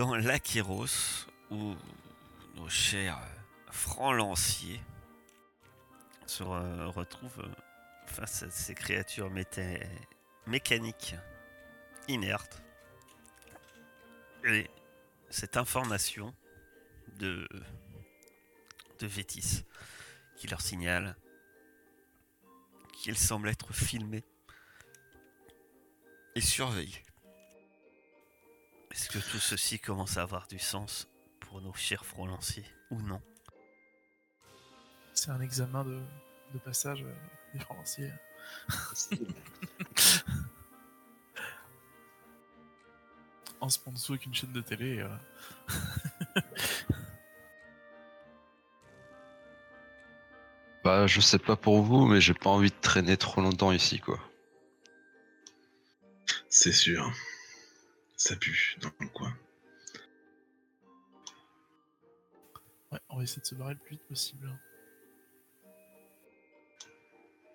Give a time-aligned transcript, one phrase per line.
[0.00, 0.86] dans l'Aquiros
[1.50, 1.76] où
[2.54, 3.20] nos chers
[3.70, 4.80] francs lanciers
[6.24, 7.46] se re- retrouvent
[8.06, 9.30] face à ces créatures
[10.46, 11.16] mécaniques
[12.08, 12.62] inertes.
[14.44, 14.70] Et
[15.28, 16.34] cette information
[17.18, 17.46] de,
[19.00, 19.66] de Vétis
[20.34, 21.14] qui leur signale
[22.94, 24.24] qu'il semble être filmé
[26.36, 27.02] et surveillé.
[28.90, 31.08] Est-ce que tout ceci commence à avoir du sens
[31.40, 33.20] pour nos chers francs lanciers ou non
[35.14, 36.00] C'est un examen de,
[36.52, 37.14] de passage euh,
[37.54, 38.12] des francs lanciers.
[43.60, 45.00] En sponsor avec une chaîne de télé.
[45.00, 45.16] euh,
[50.84, 54.00] Bah, je sais pas pour vous, mais j'ai pas envie de traîner trop longtemps ici,
[54.00, 54.18] quoi.
[56.48, 57.12] C'est sûr.
[58.20, 59.34] Ça pue dans le coin.
[62.92, 64.54] Ouais, on va essayer de se barrer le plus vite possible.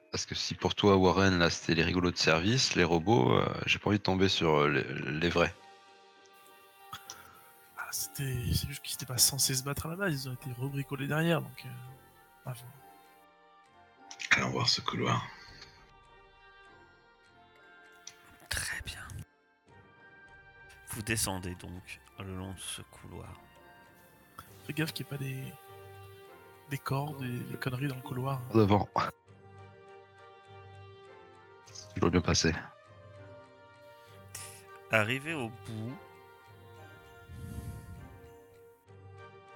[0.10, 3.48] Parce que si pour toi, Warren, là, c'était les rigolos de service, les robots, euh,
[3.68, 5.54] j'ai pas envie de tomber sur euh, les, les vrais.
[7.78, 10.34] Ah, c'était, c'est juste qu'ils n'étaient pas censés se battre à la base, ils ont
[10.34, 11.64] été rebricolés derrière, donc.
[12.48, 12.52] Euh.
[14.32, 15.28] Allons voir ce couloir.
[18.50, 19.05] Très bien.
[20.96, 23.34] Vous descendez donc le long de ce couloir.
[24.66, 25.44] Fais gaffe qu'il n'y ait pas des.
[26.70, 28.40] des cordes, des, des conneries dans le couloir.
[28.54, 28.88] Devant.
[31.96, 32.54] Je dois bien passer.
[34.92, 35.94] Arrivé au bout,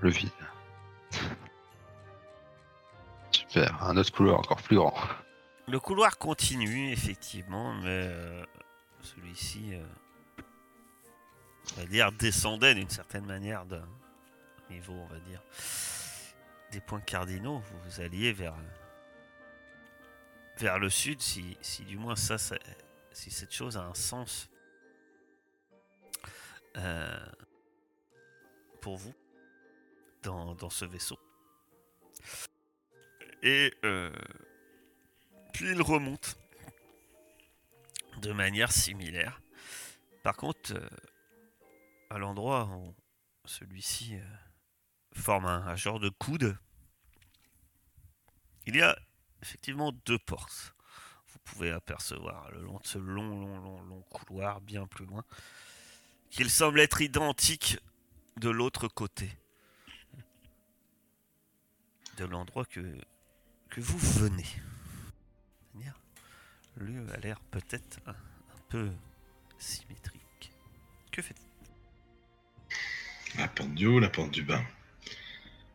[0.01, 0.29] Le vide.
[3.31, 4.93] Super, un autre couloir encore plus grand.
[5.67, 8.43] le couloir continue effectivement, mais euh,
[9.01, 9.83] celui-ci, euh,
[11.77, 13.87] on va dire, descendait d'une certaine manière d'un
[14.69, 15.41] niveau, on va dire,
[16.71, 17.59] des points cardinaux.
[17.59, 18.55] Vous, vous alliez vers
[20.57, 22.57] vers le sud, si, si du moins ça, ça-
[23.13, 24.49] si cette chose a un sens
[26.75, 27.25] euh,
[28.81, 29.13] pour vous
[30.21, 31.17] dans, dans ce vaisseau.
[33.41, 34.11] Et euh,
[35.53, 36.35] puis il remonte
[38.17, 39.41] de manière similaire.
[40.23, 40.89] Par contre, euh,
[42.09, 42.95] à l'endroit où
[43.45, 44.23] celui-ci euh,
[45.13, 46.57] forme un, genre de coude,
[48.65, 48.97] il y a
[49.41, 50.75] effectivement deux portes.
[51.27, 55.23] Vous pouvez apercevoir le long de ce long, long, long, long couloir, bien plus loin,
[56.29, 57.77] qu'il semble être identique
[58.37, 59.29] de l'autre côté.
[62.17, 62.97] De l'endroit que,
[63.69, 64.47] que vous venez.
[66.77, 68.89] Lieu a l'air peut-être un, un peu
[69.57, 70.51] symétrique.
[71.11, 71.48] Que faites-vous
[73.39, 74.61] La porte du haut, la porte du bas.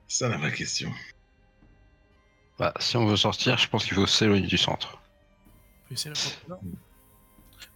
[0.06, 0.93] Ça la vraie question.
[2.58, 5.00] Bah, si on veut sortir, je pense qu'il faut s'éloigner du centre.
[5.90, 6.62] Essayer la porte.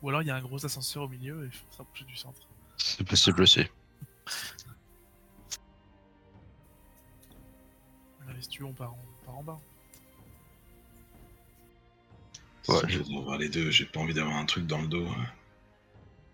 [0.02, 2.14] Ou alors il y a un gros ascenseur au milieu et il faut s'approcher du
[2.16, 2.40] centre.
[2.76, 3.64] C'est possible aussi.
[8.26, 9.58] Là, si tu veux, on part en, on part en bas.
[12.68, 13.70] Ouais, je je- vais voir les deux.
[13.70, 15.06] J'ai pas envie d'avoir un truc dans le dos.
[15.08, 15.26] hein.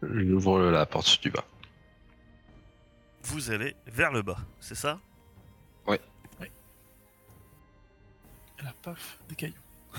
[0.02, 1.44] J'ouvre la porte du bas.
[3.34, 5.00] Vous allez vers le bas, c'est ça?
[5.88, 5.98] Et
[8.62, 9.54] là, paf, des cailloux.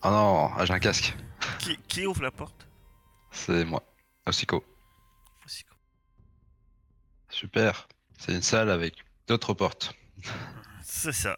[0.00, 1.14] Ah non, ah, j'ai un casque.
[1.58, 2.66] qui, qui ouvre la porte?
[3.30, 3.82] C'est moi.
[4.24, 4.64] Osico.
[5.42, 5.64] Voici.
[7.28, 7.86] Super.
[8.18, 9.94] C'est une salle avec d'autres portes.
[10.82, 11.36] C'est ça.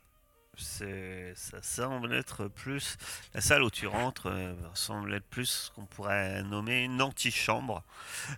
[0.56, 2.96] C'est, ça semble être plus.
[3.34, 7.82] La salle où tu rentres euh, semble être plus ce qu'on pourrait nommer une antichambre.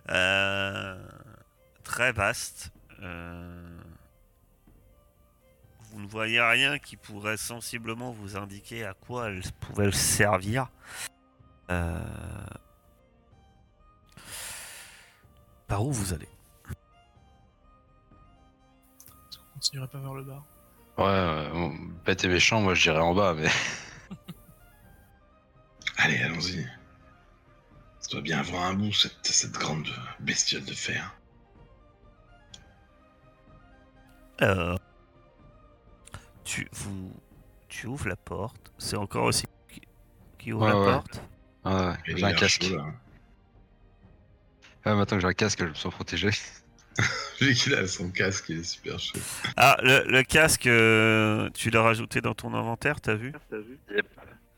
[0.09, 0.99] Euh,
[1.83, 2.71] très vaste.
[3.01, 3.79] Euh,
[5.91, 10.69] vous ne voyez rien qui pourrait sensiblement vous indiquer à quoi elle pouvait servir.
[11.71, 12.01] Euh,
[15.67, 16.27] Par où vous allez?
[19.31, 20.43] Qu'on continuerait pas vers le bas?
[20.97, 21.75] Ouais, ouais, bon,
[22.05, 23.47] bête et méchant, moi je dirais en bas, mais
[25.97, 26.65] Allez, allons-y.
[27.99, 29.87] Ça doit bien avoir un bout, cette, cette grande
[30.19, 31.13] bestiole de fer.
[34.41, 34.77] Euh,
[36.43, 37.13] tu, vous,
[37.67, 38.71] tu ouvres la porte.
[38.77, 39.81] C'est encore aussi qui,
[40.37, 40.85] qui ouvre Ouais, la ouais.
[40.85, 41.21] porte.
[41.65, 42.63] ouais, ouais, j'ai un casque.
[42.63, 42.85] chaud, là.
[44.85, 46.29] Ouais, maintenant que j'ai un casque, je me sens protégé.
[47.41, 49.19] Vu qu'il a son casque, il est super chaud.
[49.55, 53.33] Ah, le, le casque, euh, tu l'as rajouté dans ton inventaire, t'as vu?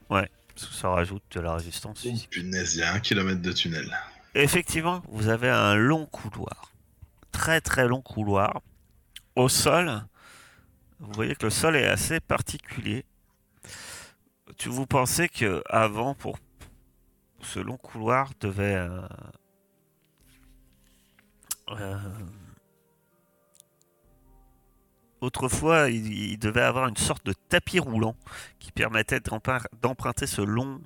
[0.10, 3.51] Parce que ça rajoute de la résistance Oh, punaise, il y a un kilomètre de
[3.51, 3.89] tunnel.
[4.36, 6.72] effectivement, vous avez un long couloir.
[7.31, 8.62] Très très long couloir.
[9.36, 10.04] Au sol,
[11.00, 13.06] vous voyez que le sol est assez particulier.
[14.57, 16.38] Tu vous pensez que avant, pour
[17.42, 19.01] ce long couloir devait euh,
[21.69, 21.98] euh,
[25.22, 28.16] autrefois, il, devait avoir une sorte de tapis roulant
[28.60, 29.22] qui permettait
[29.81, 30.81] d'emprunter ce long,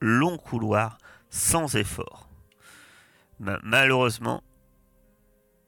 [0.00, 0.98] long couloir
[1.30, 2.28] sans effort.
[3.38, 4.42] Ma- malheureusement,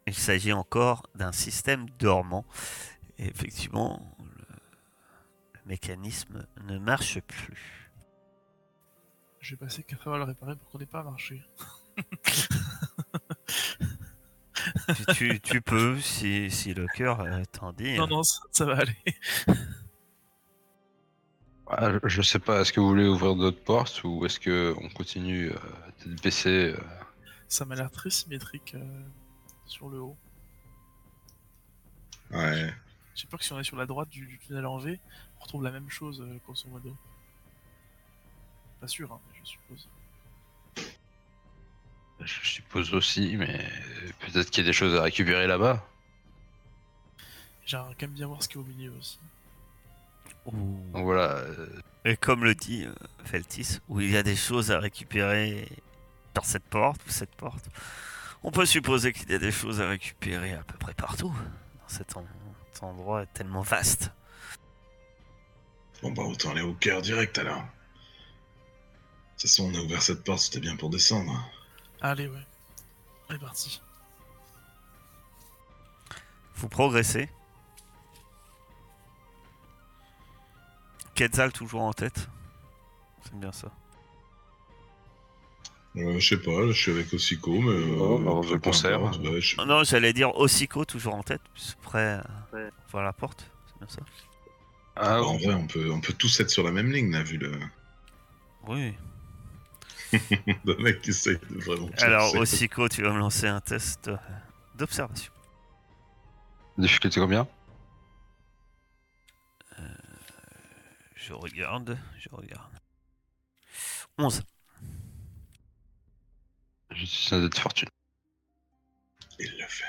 [0.07, 2.45] il s'agit encore d'un système dormant.
[3.19, 4.57] Et effectivement, le,
[5.55, 7.91] le mécanisme ne marche plus.
[9.41, 11.45] Je vais passer 4 heures à le réparer pour qu'on n'ait pas à marcher.
[14.95, 17.97] tu, tu- tu peux, si, si le cœur t'en dit.
[17.97, 18.97] Non, non, ça, ça va aller.
[21.75, 24.91] Ah, je- sais pas, est-ce que vous voulez ouvrir d'autres portes ou est-ce que on
[24.91, 25.57] continue euh,
[26.05, 26.81] d'être baissé euh,
[27.49, 29.03] Ça m'a l'air très symétrique euh,
[29.73, 30.17] sur le haut.
[32.31, 32.73] Ouais.
[33.15, 34.99] J'ai peur que si on est sur la droite du, du tunnel en V,
[35.39, 36.97] on retrouve la même chose, euh, grosso modo.
[38.81, 39.89] Pas sûr, hein, mais je suppose.
[42.21, 43.67] Je suppose aussi, mais
[44.21, 45.85] peut-être qu'il y a des choses à récupérer là-bas.
[47.67, 49.19] J'aimerais quand même bien voir ce qu'il y a au milieu aussi.
[50.47, 50.53] Ouh.
[50.93, 54.71] Donc voilà, euh, Et comme le dit euh, Feltis, où il y a des choses
[54.71, 55.69] à récupérer
[56.35, 57.69] par cette porte ou cette porte,
[58.45, 61.89] on peut supposer qu'il y a des choses à récupérer à peu près partout dans
[61.89, 62.27] cet, en-
[62.73, 64.11] cet endroit tellement vaste.
[66.03, 67.61] Bon bah autant aller au cœur direct alors.
[67.63, 67.65] De
[69.43, 71.33] toute façon, on a ouvert cette porte, c'était bien pour descendre.
[72.01, 72.47] Allez, ouais.
[73.29, 73.81] On est parti.
[76.57, 77.29] Vous progressez.
[81.15, 82.29] Quetzal toujours en tête.
[83.25, 83.71] C'est bien ça.
[85.97, 87.71] Euh, je sais pas, je suis avec Osico, mais.
[87.71, 91.43] euh, Oh, bah, importe, ouais, je- Oh non, j'allais dire Osico toujours en tête,
[91.83, 92.21] près
[92.55, 93.51] euh, voir la porte.
[93.67, 94.01] C'est bien ça.
[94.97, 97.37] ah, En vrai, on peut, on peut tous être sur la même ligne, là, vu
[97.37, 97.53] le,
[98.67, 98.95] Oui.
[100.65, 101.89] le mec qui essaye de vraiment.
[101.99, 102.35] Alors.
[102.37, 104.17] Osico, tu vas me lancer un test euh,
[104.77, 105.33] d'observation.
[106.79, 107.47] difficulté combien?
[111.15, 112.73] Je regarde, je regarde.
[114.19, 114.43] 11.
[116.95, 117.89] Je suis un de fortune.
[119.39, 119.85] Il le fait.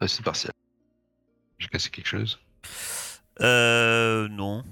[0.00, 0.52] Réussite partielle.
[1.58, 2.40] J'ai cassé quelque chose.
[3.40, 4.64] Euh, non.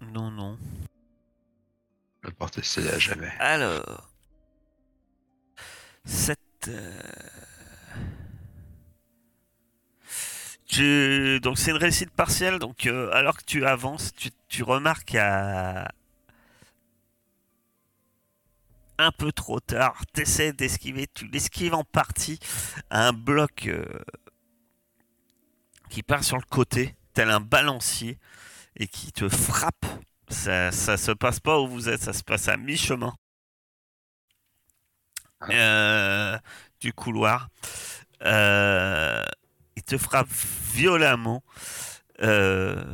[0.00, 0.58] Non, non.
[2.22, 3.32] La porte est scellée à jamais.
[3.38, 4.10] Alors.
[6.04, 6.68] Cette.
[6.68, 7.00] euh,
[10.66, 11.38] Tu...
[11.40, 12.58] Donc c'est une réussite partielle.
[12.58, 15.88] Donc euh, alors que tu avances, tu, tu remarques à
[18.98, 20.02] un peu trop tard.
[20.12, 22.38] T'essaies d'esquiver, tu l'esquives en partie
[22.90, 23.84] à un bloc euh,
[25.90, 28.18] qui part sur le côté, tel un balancier,
[28.76, 29.86] et qui te frappe.
[30.28, 33.14] Ça, ça se passe pas où vous êtes, ça se passe à mi-chemin
[35.50, 36.38] euh,
[36.80, 37.48] du couloir.
[38.22, 39.24] Euh,
[39.76, 41.42] il te frappe violemment.
[42.18, 42.86] Alors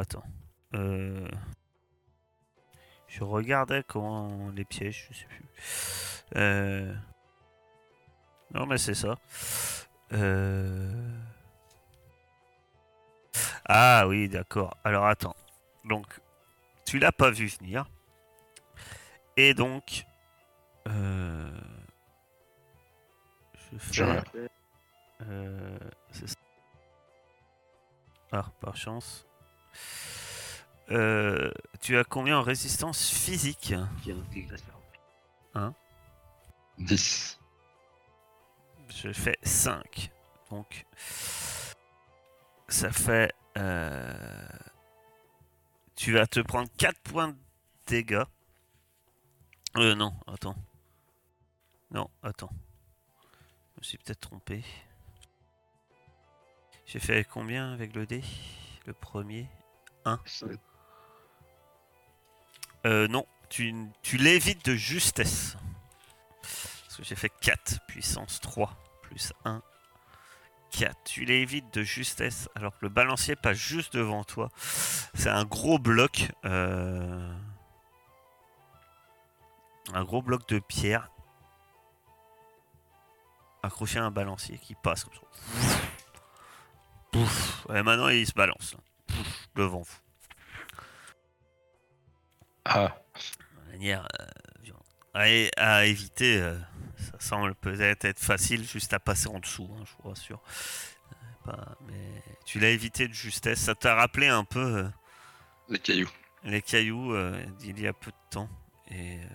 [0.00, 0.24] attends.
[3.18, 5.44] Je regardais comment on les piège, je sais plus.
[6.36, 6.94] Euh,
[8.54, 9.16] Non mais c'est ça.
[10.12, 10.92] Euh,
[13.64, 14.76] Ah oui, d'accord.
[14.84, 15.34] Alors attends.
[15.84, 16.06] Donc,
[16.86, 17.86] tu l'as pas vu venir.
[19.36, 20.04] Et donc,
[20.88, 21.50] euh,
[23.72, 24.48] je fais.
[25.22, 25.78] euh,
[26.12, 26.26] ça.
[28.32, 29.26] Ah, par chance.
[30.90, 33.74] Euh, tu as combien en résistance physique
[36.78, 37.38] 10.
[38.88, 40.10] Je fais 5.
[40.50, 40.86] Donc,
[42.68, 43.32] ça fait.
[43.58, 44.48] euh,
[45.94, 47.36] tu vas te prendre 4 points de
[47.86, 48.22] dégâts.
[49.76, 50.56] Euh, non, attends.
[51.90, 52.50] Non, attends.
[53.74, 54.64] Je me suis peut-être trompé.
[56.86, 58.22] J'ai fait combien avec le dé?
[58.86, 59.48] Le premier?
[62.86, 65.56] Euh, non, tu, tu l'évites de justesse.
[66.42, 69.62] Parce que j'ai fait 4, puissance 3, plus 1,
[70.70, 70.96] 4.
[71.04, 74.50] Tu l'évites de justesse alors que le balancier passe juste devant toi.
[75.14, 76.30] C'est un gros bloc.
[76.44, 77.32] euh,
[79.94, 81.10] Un gros bloc de pierre
[83.62, 85.20] accroché à un balancier qui passe comme ça.
[87.10, 87.66] Pouf.
[87.74, 88.80] Et maintenant il se balance là.
[89.06, 89.96] Pouf, devant vous.
[92.68, 92.96] Ah,
[93.66, 96.40] de manière euh, à, éviter.
[96.40, 96.58] euh,
[96.96, 100.40] ça semble peut-être être facile juste à passer en dessous, hein, je vous rassure.
[101.12, 103.60] Euh, pas- mais tu l'as évité de justesse.
[103.60, 104.88] Ça t'a rappelé un peu euh,
[105.68, 106.10] Les cailloux.
[106.44, 108.48] les cailloux euh, d'il y a peu de temps.
[108.90, 109.26] Et, euh,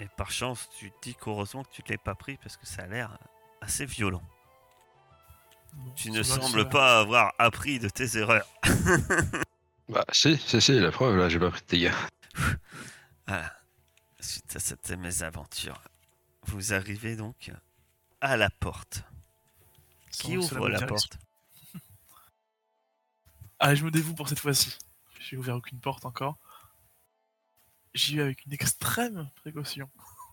[0.00, 2.66] et par chance, tu te dis qu'heureusement que tu ne l'as pas pris parce que
[2.66, 3.18] ça a l'air
[3.60, 4.22] assez violent.
[5.74, 8.46] Bon, Tu ne sembles pas avoir appris de tes erreurs.
[9.92, 11.92] Bah, si, si, si, la preuve, là, j'ai pas pris de dégâts.
[13.26, 13.54] Voilà.
[14.20, 15.82] Suite à cette mésaventure,
[16.46, 17.50] vous arrivez donc
[18.20, 19.04] à la porte.
[20.10, 21.18] Sans Qui ouvre la direction.
[21.18, 21.18] porte?
[23.64, 24.76] Ah, je me dévoue pour cette fois-ci.
[25.20, 26.36] J'ai ouvert aucune porte encore.
[27.94, 29.88] J'y vais avec une extrême précaution.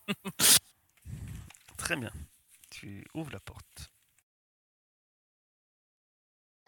[1.78, 2.12] Très bien.
[2.72, 3.89] Tu ouvres la porte.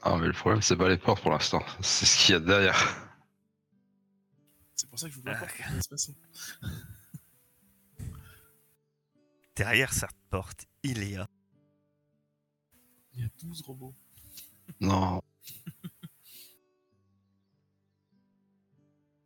[0.03, 1.63] Ah, mais le problème, c'est pas les portes pour l'instant.
[1.81, 3.07] C'est ce qu'il y a derrière.
[4.75, 5.47] C'est pour ça que je vous Ah.
[5.81, 6.15] se passer?
[9.55, 11.27] Derrière cette porte, il y a
[13.13, 13.93] Il y a 12 robots.
[14.79, 15.21] Non.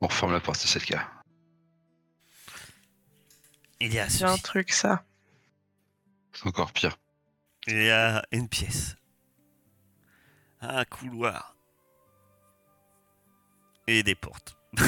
[0.02, 1.10] On ferme la porte c'est le cas.
[3.80, 5.06] il y a C'est un truc, ça.
[6.34, 6.98] C'est encore pire.
[7.68, 8.96] Il y a une pièce.
[10.68, 11.56] Un couloir.
[13.88, 14.58] Et des portes.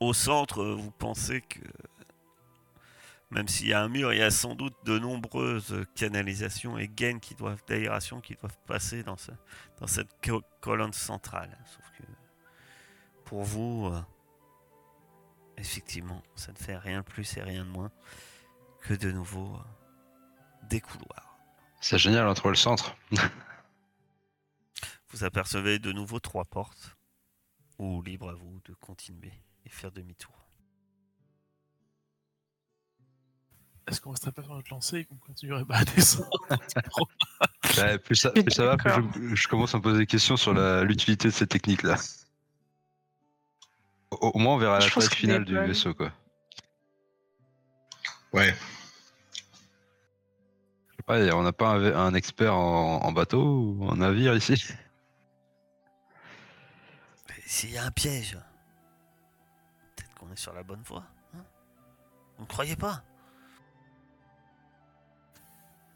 [0.00, 1.58] Au centre, vous pensez que
[3.30, 6.88] même s'il y a un mur, il y a sans doute de nombreuses canalisations et
[6.88, 9.32] gaines qui doivent d'aération qui doivent passer dans, ce-
[9.80, 11.50] dans cette co- colonne centrale.
[11.66, 12.04] Sauf que
[13.26, 14.00] pour vous, euh,
[15.58, 17.90] effectivement, ça ne fait rien de plus et rien de moins
[18.80, 21.27] que de nouveau euh, des couloirs.
[21.80, 22.96] C'est génial entre le centre.
[25.10, 26.96] Vous apercevez de nouveau trois portes,
[27.78, 29.32] ou libre à vous de continuer
[29.64, 30.34] et faire demi-tour.
[33.86, 36.28] Est-ce qu'on resterait pas sur notre lancée et qu'on continuerait pas à descendre
[37.78, 40.36] Ouais, plus, ça, plus ça va, plus je, je commence à me poser des questions
[40.36, 41.96] sur la- l'utilité de cette technique-là.
[44.10, 46.12] Au, au moins, on verra la Je phase finale du vaisseau, quoi.
[48.34, 48.54] Ouais.
[51.08, 54.62] Pas, on n'a pas un, un expert en, en bateau ou en navire ici
[57.30, 58.38] Et S'il y a un piège,
[59.96, 61.04] peut-être qu'on est sur la bonne voie.
[61.34, 61.42] hein?
[62.36, 63.02] Vous ne croyez pas?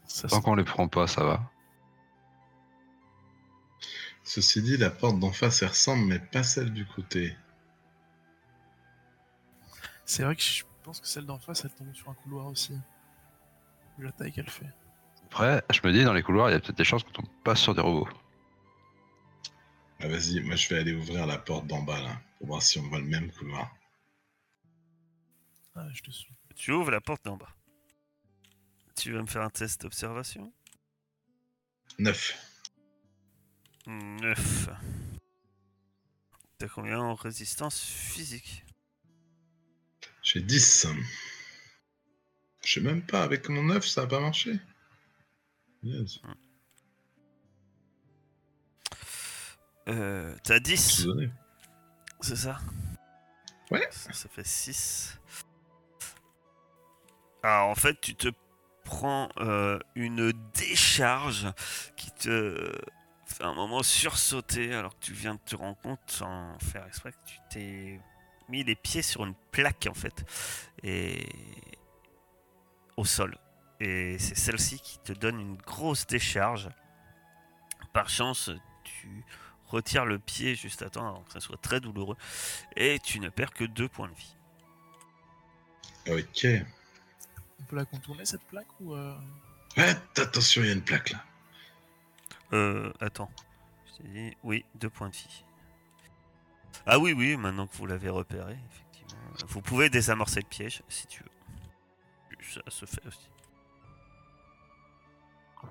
[0.07, 1.43] Ça Tant qu'on les prend pas, ça va.
[4.23, 7.37] Ceci dit, la porte d'en face, elle ressemble, mais pas celle du côté.
[10.05, 12.73] C'est vrai que je pense que celle d'en face, elle tombe sur un couloir aussi.
[13.99, 14.73] Vu la taille qu'elle fait.
[15.33, 17.29] Après, je me dis, dans les couloirs, il y a peut-être des chances qu'on tombe
[17.43, 18.07] pas sur des robots.
[19.99, 22.77] Ah, vas-y, moi je vais aller ouvrir la porte d'en bas là, pour voir si
[22.77, 23.75] on voit le même couloir.
[25.73, 26.31] Ah, je te suis.
[26.55, 27.49] Tu ouvres la porte d'en bas.
[28.95, 30.53] Tu veux me faire un test d'observation?
[31.97, 32.37] 9.
[33.87, 34.69] 9.
[36.59, 38.63] T'as combien en résistance physique?
[40.21, 40.89] J'ai 10.
[42.63, 44.59] Je sais même pas, avec mon 9, ça a pas marché.
[45.83, 46.19] Yes.
[49.89, 51.29] euh, T'as 10 Tout donné.
[52.21, 52.57] C'est ça?
[53.69, 53.85] Ouais.
[53.91, 55.19] Ça, ça fait 6.
[57.43, 58.29] Alors en fait, tu te
[58.85, 61.47] prends euh, une décharge
[61.97, 62.71] qui te
[63.25, 67.11] fait un moment sursauter alors que tu viens de te rendre compte sans faire exprès
[67.11, 67.99] que tu t'es
[68.47, 70.23] mis les pieds sur une plaque en fait
[70.83, 71.27] et
[72.95, 73.35] au sol.
[73.83, 76.69] Et c'est celle-ci qui te donne une grosse décharge.
[77.91, 78.49] Par chance,
[78.85, 79.25] tu
[79.67, 82.15] retires le pied juste à temps avant que ça soit très douloureux
[82.77, 84.35] et tu ne perds que deux points de vie.
[86.07, 86.47] Ok.
[87.59, 89.17] On peut la contourner cette plaque ou euh,
[89.75, 91.25] Ouais, attention, il y a une plaque là.
[92.53, 93.31] Euh, attends.
[93.85, 95.43] Je t'ai dit, oui, deux points de vie.
[96.85, 99.23] Ah oui, oui, maintenant que vous l'avez repéré, effectivement.
[99.49, 101.29] Vous pouvez désamorcer le piège si tu veux.
[102.49, 103.32] Ça se fait aussi.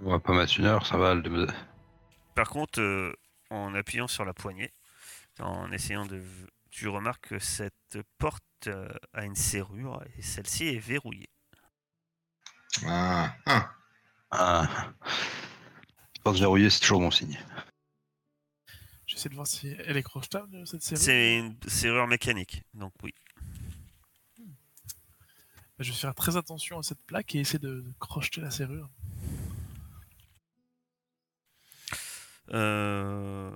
[0.00, 1.14] On va pas mettre une heure, ça va.
[1.14, 1.46] le-
[2.34, 3.12] Par contre, euh,
[3.50, 4.72] en appuyant sur la poignée,
[5.40, 6.22] en essayant de...
[6.70, 11.28] Tu remarques que cette porte euh, a une serrure et celle-ci est verrouillée.
[12.86, 13.70] Ah, ah.
[14.30, 14.92] Ah.
[16.24, 17.38] Porte verrouillée, c'est toujours bon signe.
[19.06, 21.00] J'essaie de voir si elle est crochetable cette série.
[21.00, 23.12] C'est une serrure mécanique, donc oui.
[24.38, 24.44] Bah,
[25.80, 28.88] je vais faire très attention à cette plaque et essayer de, de crocheter la serrure.
[32.50, 33.54] Euh,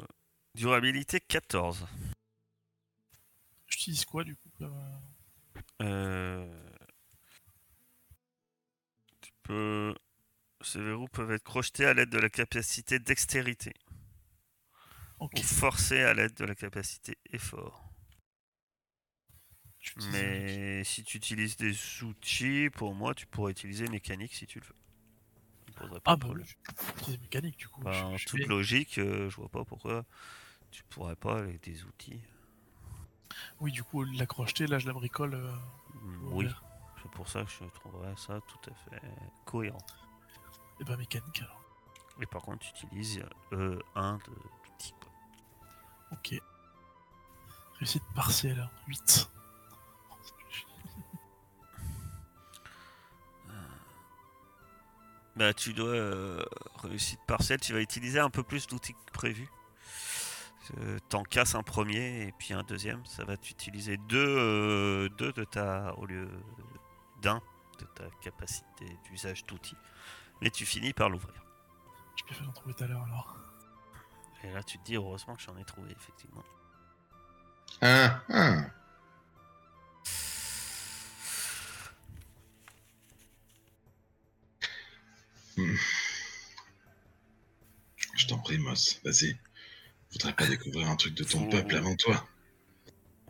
[0.54, 1.86] Durabilité 14.
[3.66, 4.68] Je j'utilise quoi du coup euh,
[5.82, 6.70] Euh,
[9.20, 9.94] Tu peux.
[10.62, 13.74] Ces verrous peuvent être crochetés à l'aide de la capacité dextérité
[15.20, 17.86] ou forcés à l'aide de la capacité effort.
[20.10, 24.66] Mais si tu utilises des outils, pour moi, tu pourrais utiliser mécanique si tu le
[24.66, 24.85] veux.
[25.76, 26.46] Poserait pas Ah de bah problème.
[26.98, 27.82] j'utilise mécanique du coup.
[27.82, 30.04] Bah, je- en je toute logique, euh, je vois pas pourquoi
[30.70, 32.20] tu pourrais pas avec des outils.
[33.60, 35.34] Oui, du coup, la crocheter, là, je la bricole.
[35.34, 35.52] euh,
[36.30, 36.48] Oui,
[37.02, 39.00] c'est pour ça que je trouverais ça tout à fait
[39.44, 39.78] cohérent.
[40.80, 41.60] Et bah, mécanique alors.
[42.20, 44.32] Et par contre, tu utilises euh, un de
[45.00, 45.12] quoi.
[46.12, 46.34] Ok.
[47.78, 49.30] Réussite partielle, 8.
[55.36, 56.42] Bah, tu dois euh,
[56.82, 59.48] réussite partielle, tu vas utiliser un peu plus d'outils que prévu.
[60.78, 65.32] Euh, T'en casses un premier et puis un deuxième, ça va t'utiliser deux, euh, deux
[65.32, 66.28] de ta au lieu
[67.22, 67.40] d'un
[67.78, 69.76] de ta capacité d'usage d'outils.
[70.40, 71.44] Mais tu finis par l'ouvrir.
[72.16, 73.36] Je peux en trouver tout à l'heure alors.
[74.42, 76.42] Et là, tu te dis heureusement que j'en ai trouvé effectivement.
[77.82, 78.56] Ah, ah.
[89.04, 89.38] Vas-y.
[90.12, 92.26] Voudrais pas découvrir un truc de ton peuple avant toi.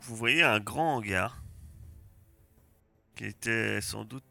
[0.01, 1.41] Vous voyez un grand hangar
[3.15, 4.23] qui était sans doute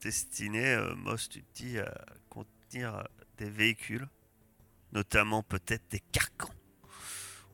[0.00, 1.92] destiné, euh, Moss, tu te dis, à
[2.28, 3.02] contenir euh,
[3.38, 4.06] des véhicules,
[4.92, 6.54] notamment peut-être des carcans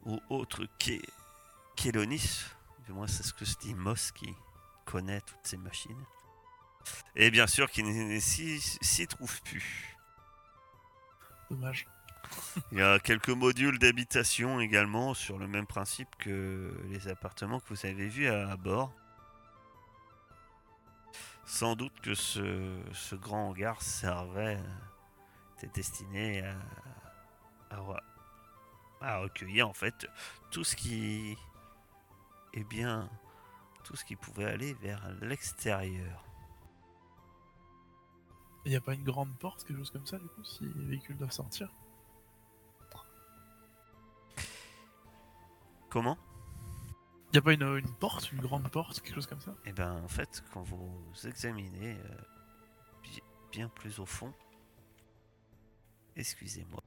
[0.05, 0.67] ou autres
[1.77, 2.45] Kélonis.
[2.87, 4.35] Du moins, c'est ce que se dit Moss qui
[4.85, 6.05] connaît toutes ces machines.
[7.15, 9.97] Et bien sûr, qui ne s'y s'y trouve plus.
[11.51, 11.87] Dommage.
[12.73, 17.69] Il y a quelques modules d'habitation également sur le même principe que les appartements que
[17.69, 18.93] vous avez vus à, bord.
[21.45, 26.45] Sans doute que ce, grand hangar servait, euh, était destiné
[29.01, 30.07] à recueillir en fait
[30.51, 31.37] tout ce qui,
[32.55, 33.09] eh bien,
[33.85, 36.25] tout ce qui pouvait aller vers l'extérieur.
[38.65, 40.85] Il n'y a pas une grande porte, quelque chose comme ça, du coup, si les
[40.85, 41.73] véhicules doivent sortir?
[45.91, 46.17] Comment?
[47.29, 49.55] Il n'y a pas une, une porte, une grande porte, quelque chose comme ça?
[49.65, 52.21] Eh ben, en fait, quand vous examinez euh,
[53.03, 53.23] bi-
[53.53, 54.33] bien plus au fond,
[56.17, 56.83] excusez-moi.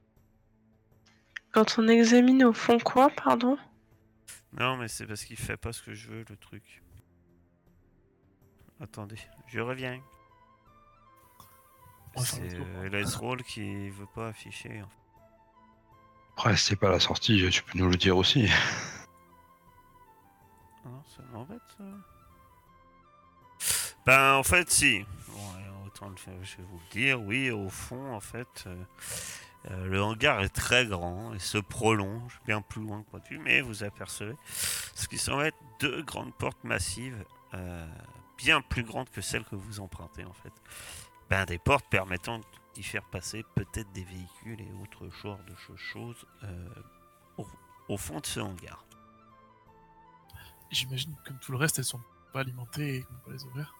[1.52, 3.56] Quand on examine au fond quoi, pardon?
[4.52, 6.82] Non, mais c'est parce qu'il fait pas ce que je veux, le truc.
[8.80, 10.00] Attendez, je reviens.
[12.16, 14.82] C'est euh, Let's Roll qui veut pas afficher.
[14.82, 14.94] en fait.
[16.36, 18.48] Après, c'est pas la sortie, tu peux nous le dire aussi.
[21.34, 21.84] M'embête ça.
[24.06, 25.04] Ben en fait si.
[25.86, 27.20] Autant le faire, je vais vous le dire.
[27.22, 28.82] Oui, au fond en fait, euh,
[29.70, 33.60] euh, le hangar est très grand et se prolonge bien plus loin que prévu, mais
[33.60, 37.86] vous apercevez ce qui semble être deux grandes portes massives, euh,
[38.38, 40.52] bien plus grandes que celles que vous empruntez en fait.
[41.30, 42.40] Ben des portes permettant
[42.74, 46.26] d'y faire passer peut-être des véhicules et autres genres de cho- choses
[47.88, 48.84] au fond de ce hangar.
[50.74, 52.00] J'imagine que comme tout le reste, elles sont
[52.32, 53.74] pas alimentées et qu'on peut les ouvrir.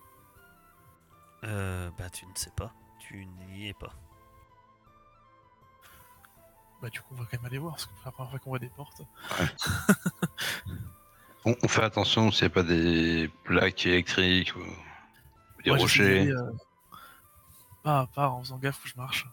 [1.45, 3.93] Euh, bah tu ne sais pas, tu n'y es pas.
[6.81, 8.39] Bah, du coup, on va quand même aller voir, parce que c'est la première fois
[8.39, 9.03] qu'on voit des portes.
[11.47, 14.65] On, on fait attention s'il n'y a pas des plaques électriques ou
[15.63, 16.31] des Moi, rochers.
[16.31, 16.53] euh,
[17.83, 19.27] Pas à pas, en faisant gaffe où je marche.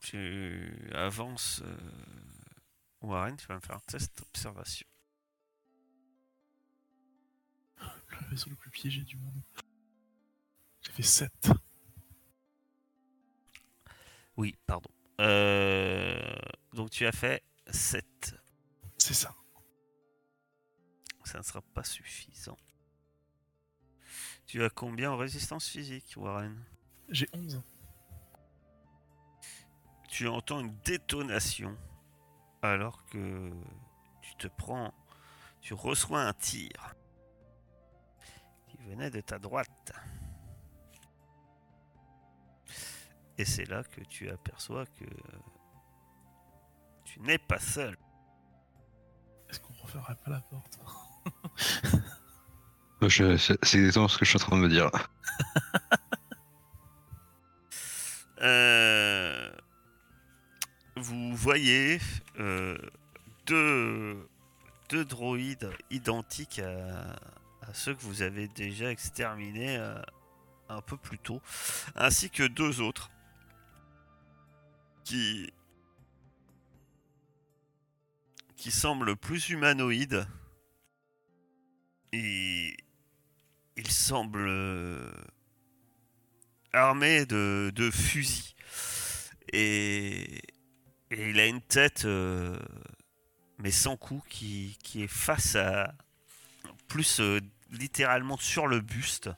[0.00, 1.60] Tu avances.
[1.64, 1.76] euh,
[3.00, 4.86] Warren, tu vas me faire un test d'observation.
[7.80, 9.42] Le vaisseau le plus piégé du monde.
[10.82, 11.50] J'ai fait 7.
[14.36, 14.90] Oui, pardon.
[15.20, 16.38] Euh,
[16.72, 18.34] donc tu as fait 7.
[18.98, 19.34] C'est ça.
[21.24, 22.58] Ça ne sera pas suffisant.
[24.46, 26.64] Tu as combien en résistance physique, Warren?
[27.08, 27.62] J'ai 11.
[30.08, 31.78] Tu entends une détonation
[32.62, 33.50] alors que
[34.22, 34.92] tu te prends,
[35.60, 36.94] tu reçois un tir
[38.68, 39.92] qui venait de ta droite.
[43.38, 45.04] Et c'est là que tu aperçois que
[47.04, 47.96] tu n'es pas seul.
[49.48, 50.78] Est-ce qu'on referait pas la porte?
[53.02, 54.90] Je- C'est exactement ce que je suis en train de me dire.
[58.42, 58.99] Euh,
[61.40, 61.98] voyez
[62.38, 62.76] euh,
[63.46, 64.28] deux,
[64.90, 67.16] deux droïdes identiques à,
[67.72, 70.02] ceux que vous avez déjà exterminés euh,
[70.68, 71.40] un peu plus tôt,
[71.94, 73.10] ainsi que deux autres
[75.04, 75.50] qui
[78.56, 80.26] qui semblent plus humanoïdes.
[82.12, 82.76] Et
[83.76, 85.10] il semble euh,
[86.74, 88.54] armé de, de fusils.
[89.54, 90.42] Et,
[91.10, 92.58] et il a une tête, euh,
[93.58, 95.92] mais sans cou, qui, est face à.
[96.88, 99.30] plus euh, littéralement sur le buste,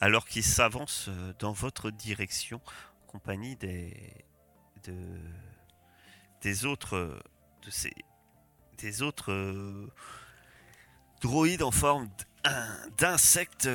[0.00, 2.60] alors qu'il s'avance euh, dans votre direction,
[3.02, 3.94] en compagnie des.
[4.84, 4.94] de,
[6.42, 7.20] des autres.
[8.78, 9.32] des autres.
[11.20, 12.08] droïdes en forme
[12.44, 13.68] d'in- d'insectes.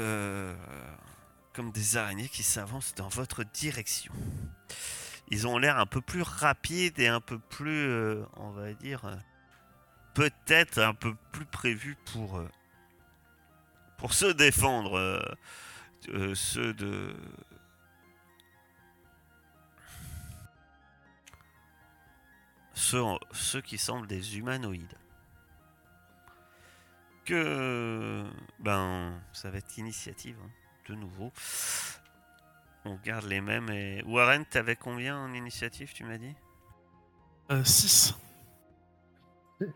[1.54, 4.14] comme des araignées qui s'avancent dans votre direction.
[5.30, 9.06] Ils ont l'air un peu plus rapides et un peu plus, euh, on va dire,
[9.06, 9.16] euh,
[10.14, 12.50] peut-être un peu plus prévus pour, euh,
[13.98, 15.38] pour se défendre.
[16.36, 17.16] ceux de...
[22.76, 24.98] Ceux, ceux qui semblent des humanoïdes.
[27.26, 28.26] Que...
[28.60, 30.38] Ben, ça va être initiative.
[30.44, 30.50] hein
[30.88, 31.32] de nouveau.
[32.86, 33.70] On garde les mêmes.
[33.70, 34.04] Et...
[34.04, 36.36] Warren, t'avais combien en initiative, tu m'as dit?
[37.64, 38.16] 6.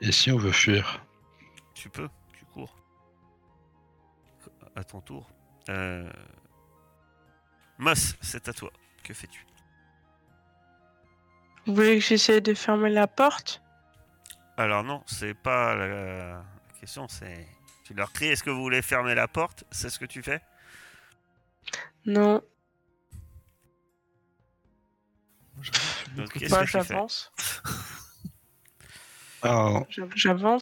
[0.02, 1.04] Et si on veut fuir?
[1.74, 2.76] Tu peux, tu cours.
[4.76, 5.30] À ton tour.
[5.70, 6.12] Euh...
[7.78, 8.72] Moss, c'est à toi.
[9.04, 9.46] Que fais-tu?
[11.65, 13.62] Vous voulez que j'essaie de fermer la porte?
[14.58, 15.88] Alors non, c'est pas la...
[15.88, 16.46] la
[16.80, 17.48] question, c'est...
[17.84, 19.63] Tu leur cries, est-ce que vous voulez fermer la porte?
[19.72, 20.41] C'est ce que tu fais?
[22.06, 22.41] Non.
[26.65, 27.32] J'avance.
[30.15, 30.62] J'avance.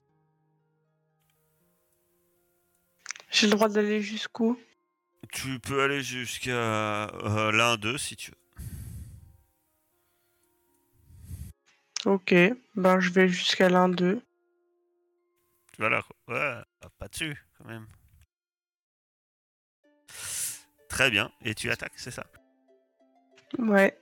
[3.31, 4.59] J'ai le droit d'aller jusqu'où?
[5.31, 8.37] Tu peux aller jusqu'à euh, l'un d'eux si tu veux.
[12.05, 12.33] Ok.
[12.75, 14.21] Ben, je vais jusqu'à l'un d'eux.
[15.77, 16.35] Voilà quoi.
[16.35, 17.87] Ouais, pas dessus quand même.
[20.87, 21.31] Très bien.
[21.43, 22.25] Et tu attaques, c'est ça?
[23.57, 23.97] Ouais.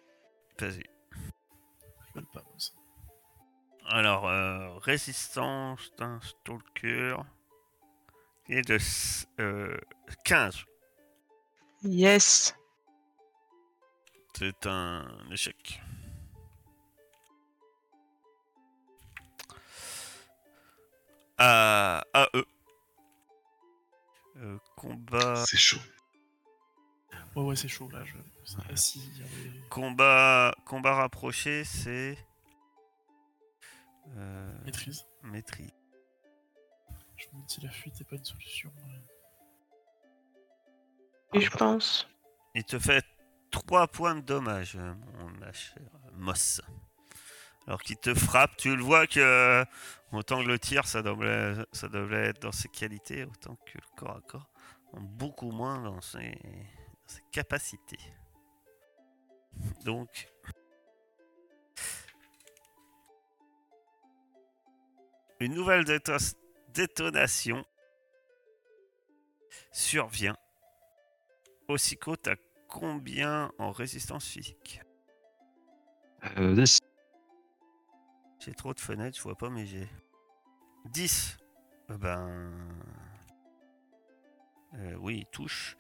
[0.60, 0.84] Vas-y.
[1.12, 2.72] Je rigole pas, moi, ça.
[3.88, 7.18] Alors, euh, résistance d'un stalker
[8.46, 9.78] qui est de s- euh,
[10.24, 10.63] 15.
[11.84, 12.56] Yes.
[14.36, 15.82] C'est un échec.
[21.38, 22.46] À, à eux.
[24.38, 25.80] Euh, combat, C'est chaud.
[27.36, 28.04] Ouais, ouais, c'est chaud là.
[28.04, 28.15] Je...
[28.76, 32.17] Si, il y avait- combat, combat rapproché, c'est
[34.15, 35.06] euh, Maîtrise.
[35.24, 35.72] maîtrise.
[37.17, 38.72] Je me demande si la fuite est pas une solution.
[38.76, 39.02] ouais.
[41.36, 42.08] Et je pense.
[42.54, 43.04] Il te fait
[43.50, 45.82] 3 points de dommage, euh, mon ma chère
[46.13, 46.62] Moss.
[47.65, 49.63] Alors qu'il te frappe, tu le vois que euh,
[50.12, 53.96] autant que le tir, ça devrait, ça devrait être dans ses qualités, autant que le
[53.96, 54.50] corps à corps,
[55.00, 56.38] beaucoup moins dans ses,
[57.32, 57.99] capacités.
[59.86, 60.30] Donc,
[65.39, 66.36] une nouvelle déto-
[66.69, 67.65] détonation
[69.71, 70.36] survient.
[71.67, 72.36] Aussitôt, t'as
[72.67, 74.82] combien en résistance physique?
[76.38, 76.80] Euh, 10.
[78.39, 79.88] J'ai trop de fenêtres, je vois pas mes j'ai
[80.86, 81.38] 10.
[81.89, 82.52] Euh, Ben.
[84.75, 85.77] Euh, oui, il touche.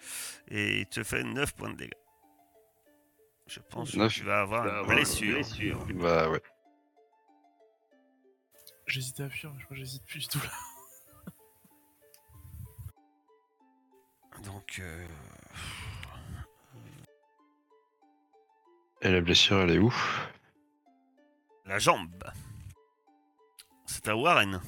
[0.47, 1.91] Et il te fait 9 points de dégâts.
[3.47, 5.85] Je pense que tu vas avoir une blessure.
[5.95, 6.41] Bah ouais.
[8.87, 10.51] J'hésitais à fuir, mais je crois que j'hésite plus du tout là.
[14.43, 15.07] Donc, euh,
[19.03, 19.93] Et la blessure, elle est où?
[21.65, 22.23] La jambe.
[23.85, 24.61] C'est à Warren.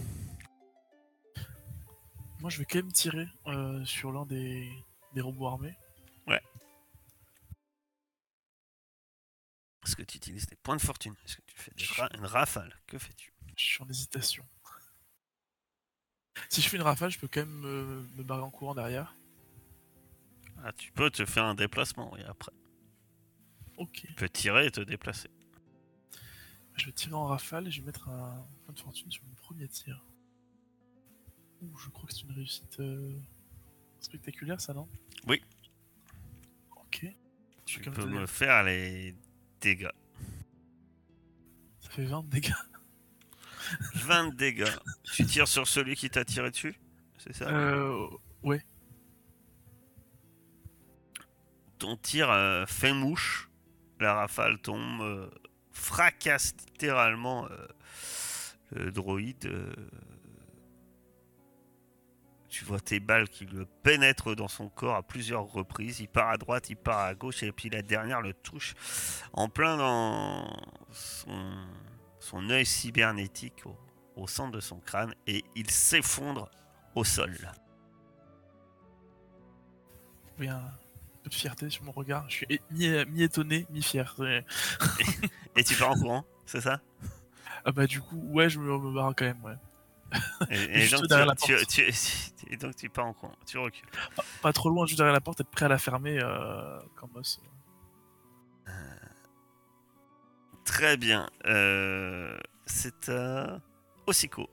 [2.46, 4.72] Moi, je vais quand même tirer euh, sur l'un des...
[5.16, 5.76] des robots armés.
[9.84, 11.16] Est-ce que tu utilises tes points de fortune?
[11.26, 12.80] Est-ce que tu fais des ra- une rafale?
[12.86, 13.34] Que fais-tu?
[13.58, 14.46] Je suis en hésitation.
[16.50, 19.16] Si je fais une rafale, je peux quand même me, me barrer en courant derrière.
[20.64, 22.52] ah, Tu peux te faire un déplacement et après.
[23.78, 24.02] Ok.
[24.06, 25.32] Tu peux tirer et te déplacer.
[26.76, 29.34] Je vais tirer en rafale et je vais mettre un point de fortune sur mon
[29.34, 30.04] premier tir.
[31.62, 33.18] Ouh, je crois que c'est une réussite euh,
[34.00, 34.88] spectaculaire, ça, non?
[35.28, 35.42] Oui.
[36.76, 37.06] Ok.
[37.66, 39.16] Tu peux me faire les
[39.62, 39.90] dégâts.
[41.80, 42.54] Ça fait 20 de dégâts.
[43.96, 44.76] 20 de dégâts.
[45.04, 46.80] Tu tires sur celui qui t'a tiré dessus
[47.18, 47.50] C'est ça?
[47.50, 48.08] Euh,
[48.44, 48.64] ouais.
[51.80, 53.50] Ton tir euh, fait mouche.
[54.00, 55.30] La rafale tombe, euh,
[55.72, 57.48] fracasse littéralement
[58.72, 59.50] le droïde.
[62.56, 66.00] Tu vois tes balles qui le pénètrent dans son corps à plusieurs reprises.
[66.00, 68.76] Il part à droite, il part à gauche, et puis la dernière le touche
[69.34, 70.48] en plein dans
[70.90, 71.54] son,
[72.18, 73.78] son œil cybernétique au,
[74.16, 76.50] au centre de son crâne, et il s'effondre
[76.96, 77.36] au sol.
[80.40, 80.62] Un
[81.24, 82.24] peu de fierté sur mon regard.
[82.30, 84.16] Je suis é- mi- mi-étonné, mi-fier.
[85.58, 86.80] Et tu pars en courant, c'est ça?
[87.66, 89.58] Ah bah du coup, ouais, je me barre quand même, ouais.
[90.50, 91.70] Et, et Juste donc, derrière tu, la porte.
[91.70, 91.92] tu-
[92.50, 93.88] et donc tu pars en courant, tu recules.
[94.42, 97.42] Pas trop loin, juste derrière la porte, être prêt à la fermer euh, quand boss.
[100.64, 101.30] Très bien.
[101.46, 103.60] Euh, c'est à
[104.08, 104.50] Ossico.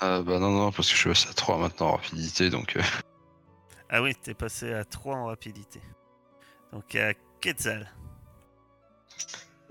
[0.00, 2.76] Ah bah non, non, parce que je suis passé à 3 maintenant en rapidité, donc...
[2.76, 2.82] euh,
[3.88, 5.80] Ah oui, t'es passé à 3 en rapidité.
[6.72, 7.88] Donc à Quetzal.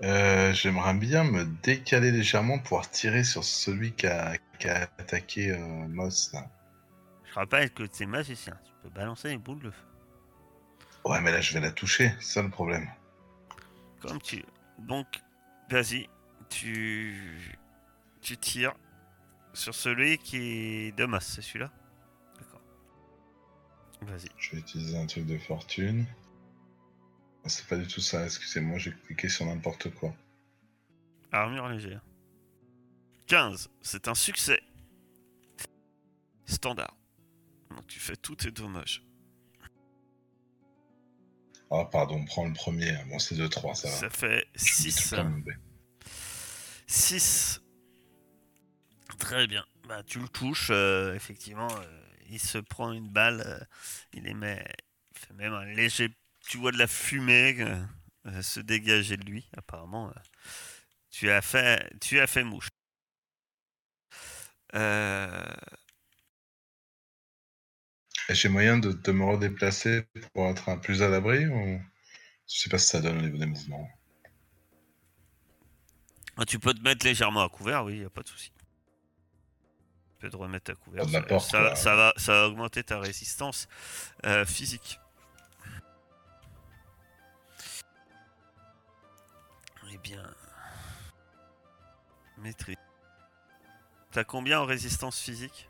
[0.04, 5.50] Euh, J'aimerais bien me décaler légèrement pour tirer sur celui qui a, qui a attaqué
[5.50, 6.30] euh, Moss.
[6.34, 6.46] Là.
[7.24, 8.54] Je rappelle que t'es magicien.
[8.64, 9.84] Tu peux balancer les boules de feu.
[11.06, 12.86] Ouais, mais là, je vais la toucher, c'est ça le problème.
[14.00, 14.42] Comme tu veux.
[14.78, 15.06] Donc,
[15.70, 16.08] vas-y.
[16.50, 17.58] Tu...
[18.20, 18.74] tu tires
[19.54, 21.32] sur celui qui est de masse.
[21.34, 21.70] C'est celui-là?
[22.38, 22.60] D'accord.
[24.02, 24.28] Vas-y.
[24.36, 26.04] Je vais utiliser un truc de fortune.
[27.46, 30.14] C'est pas du tout ça, excusez-moi, j'ai cliqué sur n'importe quoi.
[31.32, 32.00] Armure légère.
[33.26, 33.70] 15.
[33.82, 34.60] C'est un succès.
[36.46, 36.96] Standard.
[37.70, 39.02] Donc tu fais tous tes dommages.
[41.70, 42.96] Ah, pardon, prends le premier.
[43.08, 43.94] Bon, c'est 2-3, ça va.
[43.94, 45.10] Ça fait Je suis 6.
[45.10, 45.52] tout tombé.
[46.86, 47.60] 6.
[49.18, 49.64] Très bien.
[49.88, 51.68] Bah, tu le touches, euh, effectivement.
[51.80, 53.42] euh, il se prend une balle.
[53.46, 53.60] euh,
[54.12, 54.64] il émet.
[55.14, 56.10] Il fait même un léger.
[56.48, 57.82] Tu vois de la fumée euh,
[58.26, 60.08] euh, se dégager de lui, apparemment.
[60.08, 60.20] euh.
[61.10, 62.68] tu, as fait, tu as fait mouche.
[68.28, 70.04] J'ai moyen de, de me redéplacer
[70.34, 71.80] pour être un plus à l'abri ou...
[72.48, 73.88] Je sais pas si ça donne au niveau des mouvements?
[76.36, 78.52] ah, tu peux te mettre légèrement à couvert, oui, il a pas de souci.
[80.12, 81.08] Tu peux te remettre à couvert.
[81.08, 81.74] Ça- porte, ça, quoi.
[81.76, 83.68] ça va, ça va augmenter ta résistance
[84.26, 84.98] euh, physique.
[90.04, 90.22] Bien.
[92.38, 92.76] Maîtrise.
[94.12, 95.68] T'as combien en résistance physique?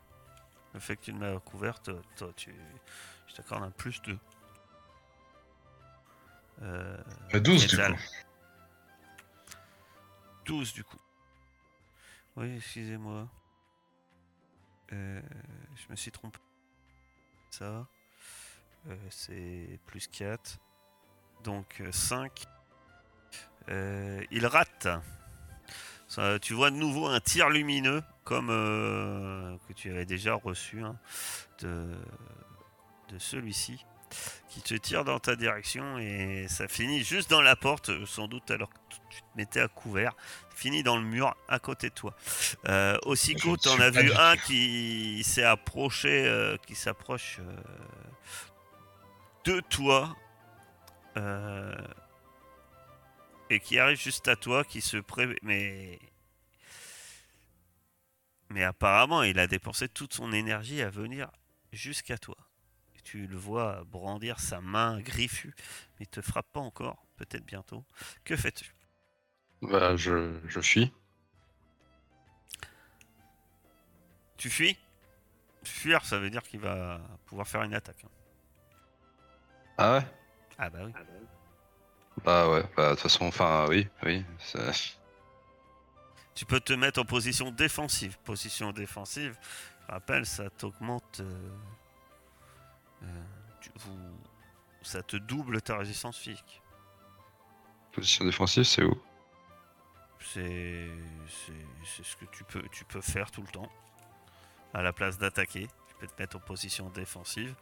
[0.73, 2.53] Le fait que tu mets à couvert, toi, toi, tu...
[3.27, 4.19] je t'accorde un plus 2.
[6.61, 6.97] Euh,
[7.33, 7.99] Euh, 12 du coup.
[10.45, 10.99] 12 du coup.
[12.35, 13.27] Oui, excusez-moi.
[14.93, 15.21] Euh,
[15.75, 16.39] je me suis trompé.
[17.49, 17.87] Ça.
[18.87, 20.59] Euh, c'est plus 4.
[21.43, 22.45] Donc 5.
[23.69, 24.87] Il rate.
[26.07, 30.81] Ça, tu vois de nouveau un tir lumineux comme euh, que tu avais déjà reçu
[30.81, 30.95] hein,
[31.59, 31.87] de,
[33.09, 33.85] de celui-ci
[34.49, 38.27] qui te tire dans ta direction et ça finit juste dans la porte, euh, sans
[38.27, 38.77] doute alors que
[39.09, 40.15] tu te mettais à couvert,
[40.55, 42.15] finit dans le mur à côté de toi.
[42.67, 46.75] Euh, Je aussitôt, ne tu en suis as vu un qui s'est approché, euh, qui
[46.75, 47.57] s'approche euh,
[49.43, 50.15] de toi
[51.17, 51.75] euh,
[53.49, 55.35] et qui arrive juste à toi, qui se pré...
[55.43, 55.99] mais
[58.49, 61.31] mais apparemment, il a dépensé toute son énergie à venir
[61.73, 62.37] jusqu'à toi.
[62.95, 65.53] Et tu le vois brandir sa main griffue,
[65.99, 67.83] mais il te frappe pas encore, peut-être bientôt.
[68.23, 68.73] Que fais-tu?
[69.61, 70.93] Bah, je, je fuis.
[74.37, 74.77] Tu fuis?
[75.63, 78.05] Fuir, ça veut dire qu'il va pouvoir faire une attaque.
[79.77, 80.05] Ah ouais?
[80.57, 80.91] Ah bah oui.
[80.93, 80.99] Bah
[82.25, 84.23] ouais, bah de toute façon, enfin, oui, oui.
[86.33, 88.17] Tu peux te mettre en position défensive.
[88.25, 89.37] Position défensive,
[89.87, 91.19] je rappelle, ça t'augmente.
[91.21, 91.49] euh,
[93.03, 93.23] euh,
[93.61, 94.19] tu- vous-
[94.81, 96.61] ça te double ta résistance physique.
[97.93, 99.01] Position défensive, c'est où?
[100.33, 100.89] C'est
[101.29, 103.69] c'est- c'est ce que tu peux, tu peux faire tout le temps.
[104.73, 107.55] À la place d'attaquer, tu peux te mettre en position défensive.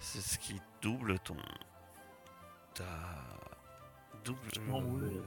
[0.00, 1.36] C'est ce qui double ton.
[2.74, 2.84] ta.
[4.24, 4.48] Double.
[5.02, 5.22] euh,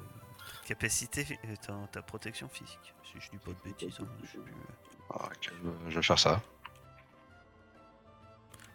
[0.65, 2.93] capacité, euh, ta, ta protection physique.
[3.03, 4.53] Si je dis pas de bêtises, hein, je sais plus.
[5.09, 5.29] Ah,
[5.89, 6.41] Je vais faire ça.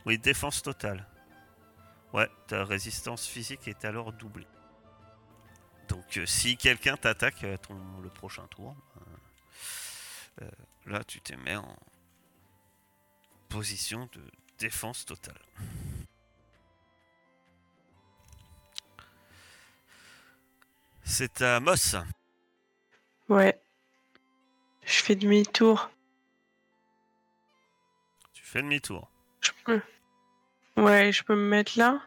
[0.06, 1.06] Oui, défense totale.
[2.12, 4.46] Ouais, ta résistance physique est alors doublée.
[5.88, 7.56] Donc, euh, si quelqu'un t'attaque euh,
[8.02, 9.04] le prochain tour, euh,
[10.40, 10.50] Euh,
[10.86, 11.76] là, tu te mets en
[13.48, 14.22] position de
[14.60, 15.40] défense totale.
[21.10, 21.96] C'est à Moss.
[23.30, 23.58] Ouais.
[24.84, 25.90] Je fais demi-tour.
[28.34, 29.10] Tu fais demi-tour.
[29.40, 29.80] Je peux.
[30.76, 32.00] Ouais, je peux me mettre là.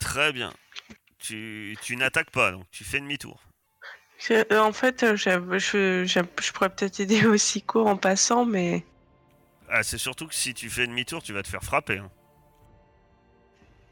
[0.00, 0.52] Très bien.
[1.18, 3.40] Tu, tu n'attaques pas, donc tu fais demi-tour.
[4.18, 7.96] Je- euh, En fait, euh, j'av- je, j'av- je pourrais peut-être aider aussi court en
[7.96, 8.84] passant, mais.
[9.68, 11.98] Ah, c'est surtout que si tu fais demi-tour, tu vas te faire frapper.
[11.98, 12.10] hein.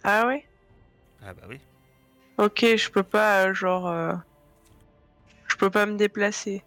[0.04, 0.44] Ah ouais?
[1.24, 1.60] Ah bah oui.
[2.42, 3.88] Ok, je peux pas, euh, genre.
[3.88, 4.12] euh,
[5.48, 6.64] Je peux pas me déplacer.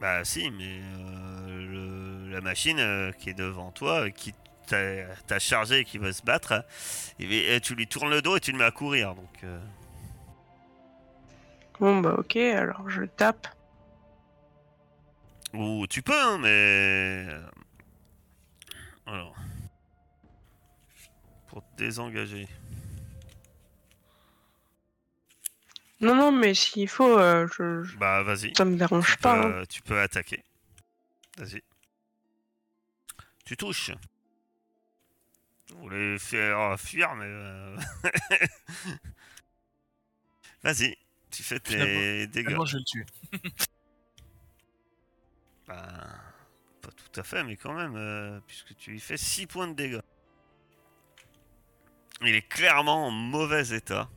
[0.00, 1.66] Bah si, mais euh,
[2.26, 4.34] le- la machine euh, qui est devant toi, euh, qui
[4.66, 6.60] t'a t'a chargé et qui va se battre, euh,
[7.18, 9.14] et, et tu lui tournes le dos et tu le mets à courir.
[9.14, 9.58] Donc, euh,
[11.80, 13.46] Bon, bah ok, alors je tape.
[15.54, 16.48] ou tu peux, hein, mais
[17.28, 17.42] euh,
[19.06, 19.34] alors
[21.48, 22.48] pour te désengager.
[26.00, 28.54] Non, non, mais s'il faut, euh, je, je- Bah vas-y.
[28.54, 29.38] ça me Tu dérange peux, pas.
[29.40, 29.50] hein.
[29.50, 30.42] euh, tu peux attaquer.
[31.38, 31.62] Vas-y.
[33.44, 33.92] Tu touches.
[35.70, 37.24] Vous voulez faire fuir, mais.
[37.26, 37.76] euh,
[40.62, 40.96] Vas-y,
[41.30, 42.00] tu fais tes Finalement-
[42.32, 42.32] dégâts.
[42.46, 43.06] Finalement, je vais le tuer.
[45.66, 45.82] Bah,
[46.80, 49.74] pas tout à fait, mais quand même, euh, puisque tu lui fais 6 points de
[49.74, 50.00] dégâts.
[52.22, 54.08] Il est clairement en mauvais état,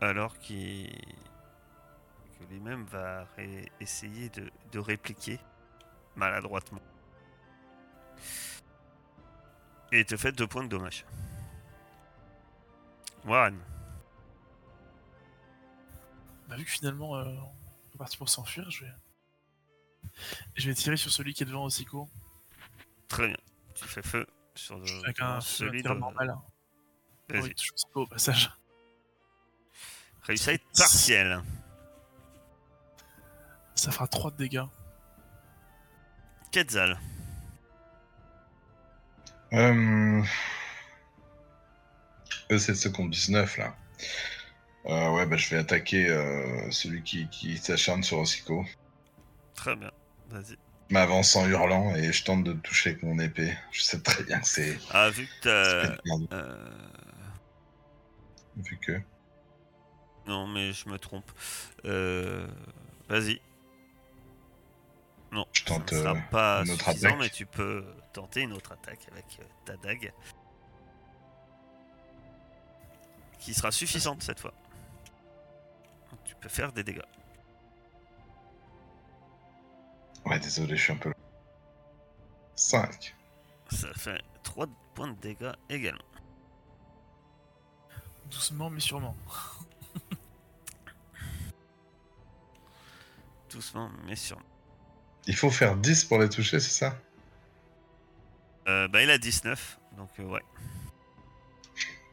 [0.00, 0.90] alors qu'il
[2.38, 3.26] que lui-même va
[3.80, 5.38] essayer de, de répliquer
[6.16, 6.80] maladroitement.
[9.92, 11.04] Et te fait 2 points de dommage.
[13.26, 13.58] Warren,
[16.48, 18.92] Bah, vu que finalement, euh, on est parti pour s'enfuir, je vais...
[20.56, 22.08] je vais tirer sur celui qui est devant aussi court.
[23.08, 23.36] très bien.
[23.74, 25.88] Tu fais feu sur le, Avec un, celui de...
[25.88, 26.30] normal.
[26.30, 26.42] hein.
[27.28, 27.54] Vas-y.
[27.94, 28.50] Au passage.
[30.30, 31.42] Réussite partielle.
[33.74, 34.62] Ça fera 3 de dégâts.
[36.52, 37.00] Quetzal.
[39.52, 40.22] Euh...
[42.52, 43.74] Eux, c'est ceux qui ont 19 là.
[44.86, 48.64] Euh, ouais, bah je vais attaquer euh, celui qui, qui s'acharne sur Osico.
[49.56, 49.90] Très bien.
[50.28, 50.56] Vas-y.
[50.90, 53.52] Je m'avance en hurlant et je tente de le toucher avec mon épée.
[53.72, 54.78] Je sais très bien que c'est.
[54.92, 55.96] Ah, vu que t'as.
[56.32, 56.70] euh,
[58.58, 59.00] Vu que.
[60.26, 61.30] Non, mais je me trompe.
[61.84, 62.46] Euh,
[63.08, 63.40] Vas-y.
[65.32, 67.20] Non, Je tente, ça ne sera euh, pas une autre suffisant, attaque.
[67.20, 70.12] mais tu peux tenter une autre attaque avec euh, ta dague.
[73.38, 74.52] Qui sera suffisante cette fois.
[76.10, 77.00] Donc, tu peux faire des dégâts.
[80.26, 81.12] Ouais, désolé, je suis un peu.
[82.56, 83.14] 5.
[83.70, 86.04] Ça fait 3 points de dégâts également.
[88.30, 89.16] Doucement, mais sûrement.
[93.50, 94.44] Doucement, mais sûrement.
[95.26, 96.96] Il faut faire 10 pour les toucher, c'est ça?
[98.68, 100.42] Euh, bah, il a 19, donc euh, ouais.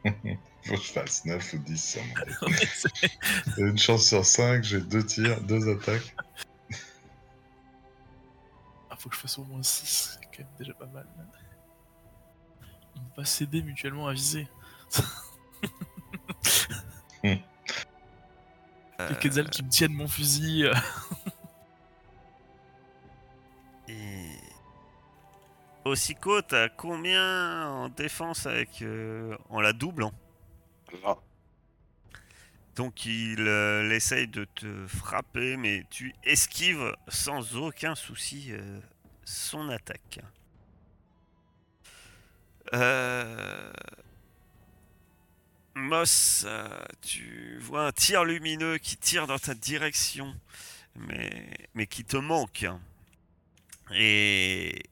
[0.66, 2.16] Faut que je fasse 9 ou 10 sur mon
[3.70, 6.16] Une chance sur 5, j'ai 2 tirs, 2 attaques.
[8.90, 11.08] Ah, faut que je fasse au moins 6, c'est quand même déjà pas mal.
[12.96, 14.48] On va s'aider mutuellement à viser.
[19.00, 20.66] Euh, Les Quetzal qui me tiennent mon fusil.
[20.66, 20.74] euh,
[23.88, 24.28] Et.
[25.86, 28.82] Osico, t'as combien en défense avec.
[28.82, 30.12] euh, en la doublant
[32.76, 38.80] Donc il, euh, il essaye de te frapper, mais tu esquives sans aucun souci euh,
[39.24, 40.20] son attaque.
[42.74, 43.72] Euh...
[45.78, 46.68] Moss, euh,
[47.02, 50.36] tu vois un tir lumineux qui tire dans ta direction,
[50.96, 52.66] mais, mais qui te manque.
[53.94, 54.84] Et,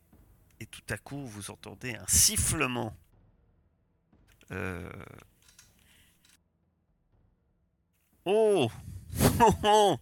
[0.60, 2.96] et tout à coup, vous entendez un sifflement.
[4.52, 4.90] Euh,
[8.26, 8.72] Oh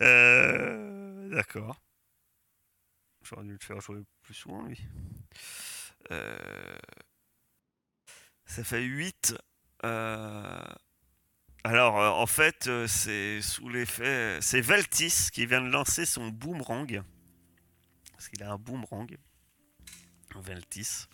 [0.00, 1.80] Euh, D'accord.
[3.22, 4.78] J'aurais dû le faire jouer plus souvent, lui.
[8.46, 9.36] Ça fait 8.
[9.84, 10.62] Euh,
[11.64, 14.38] Alors, euh, en fait, euh, c'est sous l'effet...
[14.40, 17.02] C'est Veltis qui vient de lancer son boomerang.
[18.12, 19.16] Parce qu'il a un boomerang.
[20.36, 21.06] Veltis.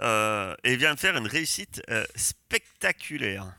[0.00, 1.82] Euh, et il vient de faire une réussite
[2.14, 3.56] spectaculaire.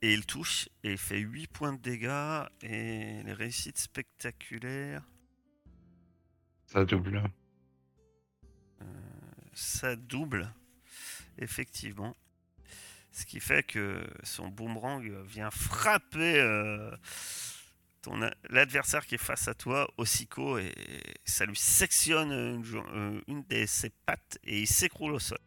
[0.00, 2.46] Et il touche et il fait 8 points de dégâts.
[2.62, 5.02] Et les réussites spectaculaires,
[6.66, 7.22] Ça double.
[9.52, 10.52] ça double.
[11.38, 12.14] Effectivement.
[13.12, 16.94] Ce qui fait que son boomerang vient frapper euh,
[18.50, 20.72] l'adversaire qui est face à toi, Osiko, et
[21.24, 25.38] ça lui sectionne une, euh, une de ses pattes et il s'écroule au sol.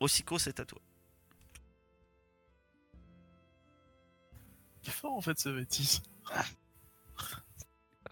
[0.00, 0.80] Osiko, c'est à toi.
[4.82, 6.02] Il est fort en fait ce Vétis.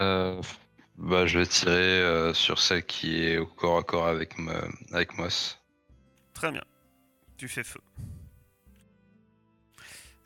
[0.00, 0.40] Euh,
[1.02, 4.68] bah, je vais tirer euh, sur celle qui est au corps à corps avec, ma-
[4.92, 5.58] avec Moss.
[6.34, 6.62] Très bien.
[7.36, 7.80] Tu fais feu.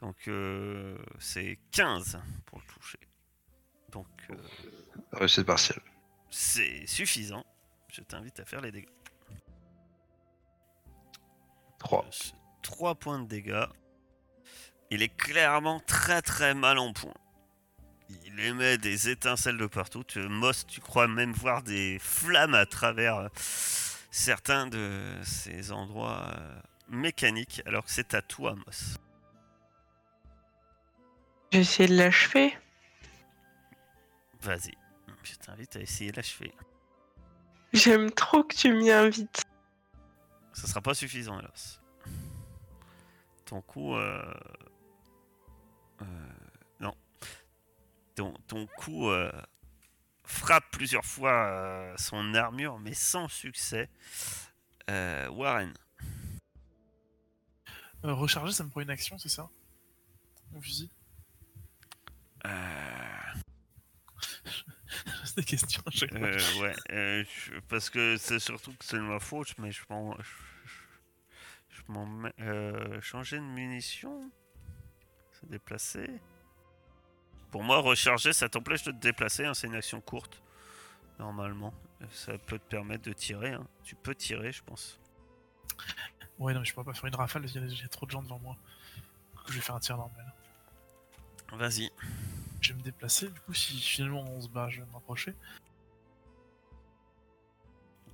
[0.02, 2.98] Donc euh, c'est 15 pour le toucher.
[3.90, 4.36] Donc euh,
[5.12, 5.80] Réussite partielle.
[6.30, 7.44] c'est suffisant.
[7.90, 8.88] Je t'invite à faire les dégâts.
[11.78, 12.04] 3.
[12.62, 13.64] 3 points de dégâts.
[14.90, 17.14] Il est clairement très très mal en point.
[18.08, 20.04] Il émet des étincelles de partout.
[20.04, 23.28] Tu, Moss, tu crois même voir des flammes à travers euh,
[24.10, 28.98] certains de ces endroits euh, mécaniques, alors que c'est à toi, Moss.
[31.52, 32.56] J'ai essayé de l'achever.
[34.40, 34.72] Vas-y.
[35.22, 36.52] Je t'invite à essayer d'achever.
[37.72, 39.42] J'aime trop que tu m'y invites.
[40.52, 41.80] Ce sera pas suffisant, hélas.
[43.44, 43.94] Ton coup.
[43.94, 44.22] euh,
[46.02, 46.04] euh.
[48.16, 49.30] Ton, ton coup euh,
[50.24, 53.88] frappe plusieurs fois euh, son armure, mais sans succès.
[54.90, 55.72] Euh, Warren.
[58.02, 59.48] Recharger, ça me prend une action, c'est ça?
[60.52, 60.90] Mon fusil?
[62.46, 62.50] Euh,
[65.24, 66.06] C'est des questions fois.
[66.12, 69.82] euh, ouais, euh, je- parce que c'est surtout que c'est de ma faute, mais je
[69.90, 70.16] m'en.
[70.18, 70.22] Je,
[70.64, 74.30] je- je m'en euh, changer de munitions
[75.40, 76.08] Se déplacer?
[77.50, 80.42] Pour moi, recharger, ça t'empêche de te déplacer, hein, c'est une action courte.
[81.18, 81.72] Normalement.
[82.10, 83.52] Ça peut te permettre de tirer.
[83.52, 83.66] hein.
[83.82, 84.98] Tu peux tirer, je pense.
[86.38, 87.88] Ouais, non, mais je pourrais pas faire une rafale, il y a, il y a
[87.88, 88.56] trop de gens devant moi.
[89.34, 90.34] Du coup, je vais faire un tir normal.
[91.52, 91.90] Vas-y.
[92.60, 95.34] Je vais me déplacer, du coup, si finalement on se bat, je vais me rapprocher.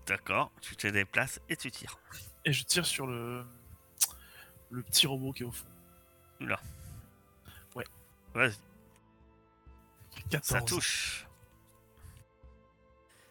[0.07, 0.53] D'accord.
[0.61, 1.99] Tu te déplaces et tu tires.
[2.45, 3.45] Et je tire sur le.
[4.71, 5.67] le petit robot qui est au fond.
[8.35, 8.57] Vas-y.
[10.31, 10.45] 14.
[10.45, 11.27] Ça touche.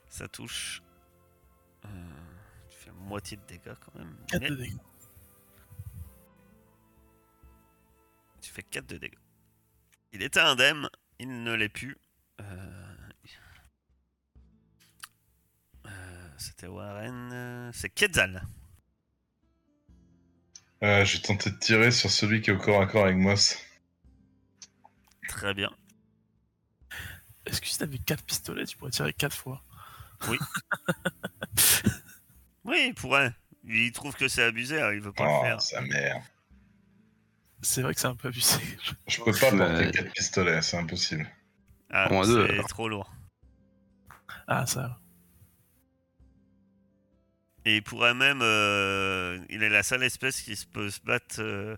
[0.09, 0.81] Ça touche.
[1.85, 1.89] Euh,
[2.69, 4.15] tu fais moitié de dégâts quand même.
[4.27, 4.77] 4 mais de dégâts.
[8.41, 9.17] Tu fais 4 de dégâts.
[10.13, 11.97] Il était indemne, il ne l'est plus.
[12.41, 12.97] Euh,
[15.85, 17.71] euh, C'était Warren.
[17.73, 18.45] C'est Quetzal.
[20.83, 23.17] Euh, je vais tenter de tirer sur celui qui est au corps à corps avec
[23.17, 23.57] Moss.
[25.29, 25.69] Très bien.
[27.51, 29.61] Est-ce que si t'avais 4 pistolets, tu pourrais tirer 4 fois?
[32.63, 33.33] Oui, il pourrait.
[33.65, 35.61] Il trouve que c'est abusé, alors il veut pas le Oh, faire.
[35.61, 36.21] sa mère.
[37.63, 38.57] C'est vrai que c'est un peu abusé.
[39.07, 41.27] Je peux pas porter 4 pistolets, c'est impossible.
[41.89, 43.11] Ah, deux, c'est trop lourd.
[44.47, 44.99] Ah, ça.
[47.65, 48.41] Et il pourrait même.
[48.41, 51.75] euh, il est la seule espèce qui se peut se battre euh,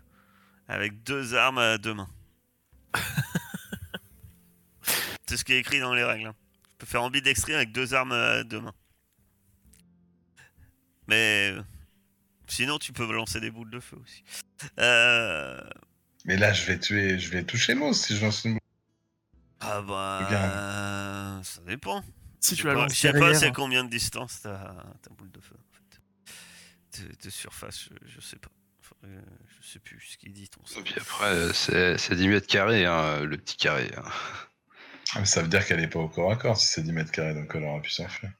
[0.68, 2.10] avec deux armes à deux mains.
[5.28, 6.28] C'est ce qui est écrit dans les règles.
[6.28, 6.36] hein.
[6.72, 8.74] Tu peux faire ambidextrie avec deux armes à deux mains.
[11.08, 11.52] Mais.
[11.54, 11.62] euh,
[12.48, 14.24] Sinon, tu peux lancer des boules de feu aussi.
[14.80, 15.60] Euh,
[16.26, 18.60] Mais là, je vais tuer, je vais toucher Moss si je lance une boule.
[19.62, 21.40] Ah bah.
[21.44, 22.04] Ça dépend.
[22.42, 24.76] Si Je tu la sais pas- lances je sais pas c'est combien de distance ta,
[25.18, 27.02] boule de feu en fait.
[27.08, 28.50] De, de surface, je, je sais pas.
[29.04, 32.48] Je sais plus ce qu'il dit ton Et puis après, euh, c'est c'est 10 mètres
[32.48, 33.90] carrés, hein, le petit carré.
[33.98, 34.04] hein.
[35.16, 36.92] Ah, mais ça veut dire qu'elle est pas au corps à corps si c'est 10
[36.92, 38.32] mètres carrés, donc elle aura pu s'enfuir.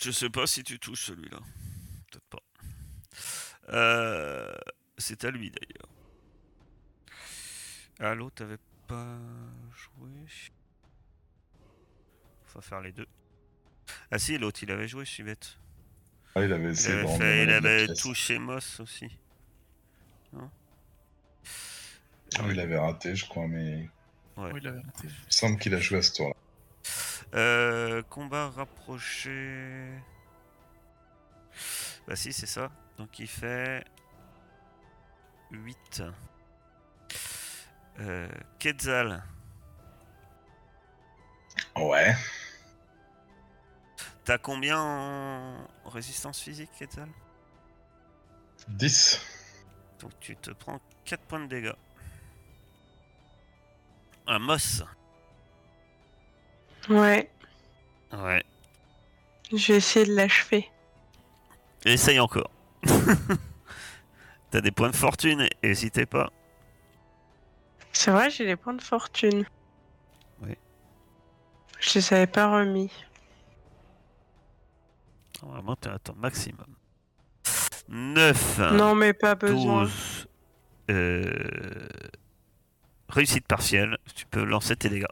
[0.00, 1.38] Je sais pas si tu touches celui-là.
[2.10, 2.42] Peut-être pas.
[3.70, 4.54] Euh,
[4.96, 5.88] c'est à lui d'ailleurs.
[8.00, 9.18] Ah l'autre t'avais pas
[9.74, 10.10] joué?
[12.46, 13.08] Faut faire les deux.
[14.10, 15.58] Ah si l'autre il avait joué, je suis bête.
[16.34, 19.08] Ah, il avait Il avait, fait- il touché Moss aussi.
[20.34, 20.48] Ah,
[22.50, 23.88] il avait raté, je crois, mais
[24.38, 24.50] Ouais.
[24.52, 25.00] Oui, il avait raté.
[25.04, 26.34] il me semble qu'il a joué à ce tour-là.
[27.34, 29.90] Euh, combat rapproché.
[32.06, 32.70] Bah si, c'est ça.
[32.96, 33.84] Donc il fait
[35.50, 36.02] 8.
[38.00, 38.28] Euh,
[38.60, 39.24] Quetzal,
[41.76, 42.14] Ouais.
[44.24, 47.08] t'as combien en résistance physique, Quetzal?
[48.68, 49.20] 10.
[49.98, 51.72] Donc tu te prends 4 points de dégâts.
[54.28, 54.82] Un moss.
[56.88, 57.30] Ouais,
[58.12, 58.42] Ouais.
[59.52, 60.70] je vais essayer de l'achever.
[61.84, 62.50] Essaye encore.
[64.50, 66.30] T'as des points de fortune, n'hésitez pas.
[67.92, 69.44] C'est vrai, j'ai les points de fortune.
[70.40, 70.54] Oui.
[71.80, 72.90] Je les avais pas remis.
[75.42, 76.66] Normalement, t'es à ton maximum.
[77.88, 78.58] 9.
[78.72, 79.82] Non, mais pas besoin.
[79.84, 80.28] 12.
[80.90, 81.88] Euh,
[83.08, 83.98] Réussite partielle.
[84.14, 85.06] Tu peux lancer tes dégâts.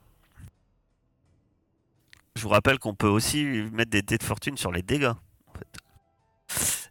[2.36, 5.14] Je vous rappelle qu'on peut aussi mettre des dés de fortune sur les dégâts.
[5.47, 5.66] En fait.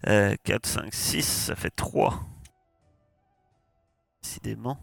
[0.07, 2.19] Euh, 4, 5, 6, ça fait 3.
[4.23, 4.79] Décidément.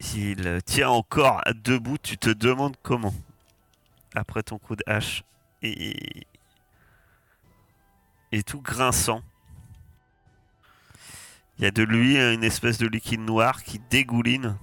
[0.00, 3.14] S'il tient encore debout, tu te demandes comment.
[4.14, 5.22] Après ton coup de hache.
[5.62, 6.26] Et
[8.44, 9.22] tout grinçant.
[11.58, 14.56] Il y a de lui une espèce de liquide noir qui dégouline.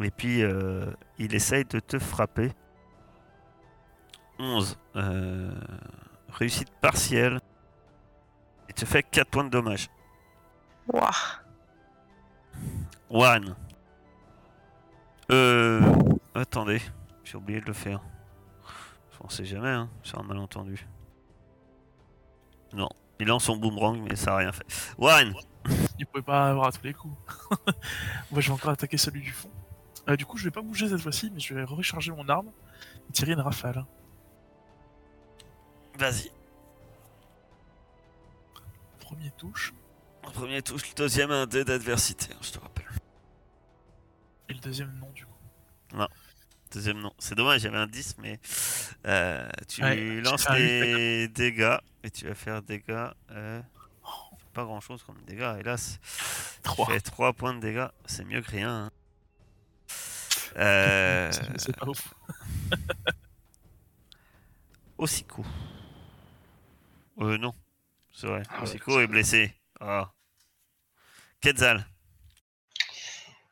[0.00, 2.52] Et puis euh, il essaye de te frapper.
[4.38, 4.78] 11.
[4.96, 5.52] euh,
[6.30, 7.40] réussite partielle.
[8.68, 9.88] Il te fait 4 points de dommage.
[10.92, 11.10] Ouah.
[13.10, 13.56] One.
[15.30, 15.80] Euh.
[16.34, 16.80] Attendez.
[17.24, 18.00] J'ai oublié de le faire.
[19.20, 19.90] On sait jamais, hein.
[20.04, 20.86] C'est un malentendu.
[22.72, 22.88] Non.
[23.20, 24.64] Il lance son boomerang, mais ça a rien fait.
[24.98, 25.34] One.
[25.98, 27.16] Il pouvait pas avoir à tous les coups.
[28.30, 29.50] Moi, je vais encore attaquer celui du fond.
[30.08, 32.50] Euh, du coup, je vais pas bouger cette fois-ci, mais je vais recharger mon arme
[33.08, 33.84] et tirer une rafale.
[35.98, 36.30] Vas-y.
[39.00, 39.74] Premier touche.
[40.22, 42.86] Premier touche, le deuxième un dé d'adversité, hein, je te rappelle.
[44.48, 45.98] Et le deuxième, non, du coup.
[46.72, 47.12] Deuxième non.
[47.18, 48.38] C'est dommage, j'avais un 10, mais
[49.06, 53.08] euh, tu Ouais, lances les dégâts et tu vas faire dégâts.
[53.30, 53.60] Euh,
[54.52, 55.98] pas grand chose comme dégâts, hélas.
[56.56, 56.86] Tu Trois.
[56.86, 58.70] fais 3 points de dégâts, c'est mieux que rien.
[58.86, 58.90] hein.
[60.56, 62.12] Euh, C'est- pas ouf.
[64.98, 65.44] Osiko.
[67.20, 67.54] Euh, non.
[68.12, 68.42] C'est vrai.
[68.50, 69.54] Ah ouais, Osiko est blessé.
[69.80, 70.10] Ah.
[71.40, 71.86] Quetzal.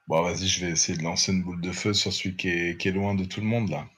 [0.08, 2.80] Bon, vas-y, je vais essayer de lancer une boule de feu sur celui qui est,
[2.80, 3.88] qui est loin de tout le monde, là.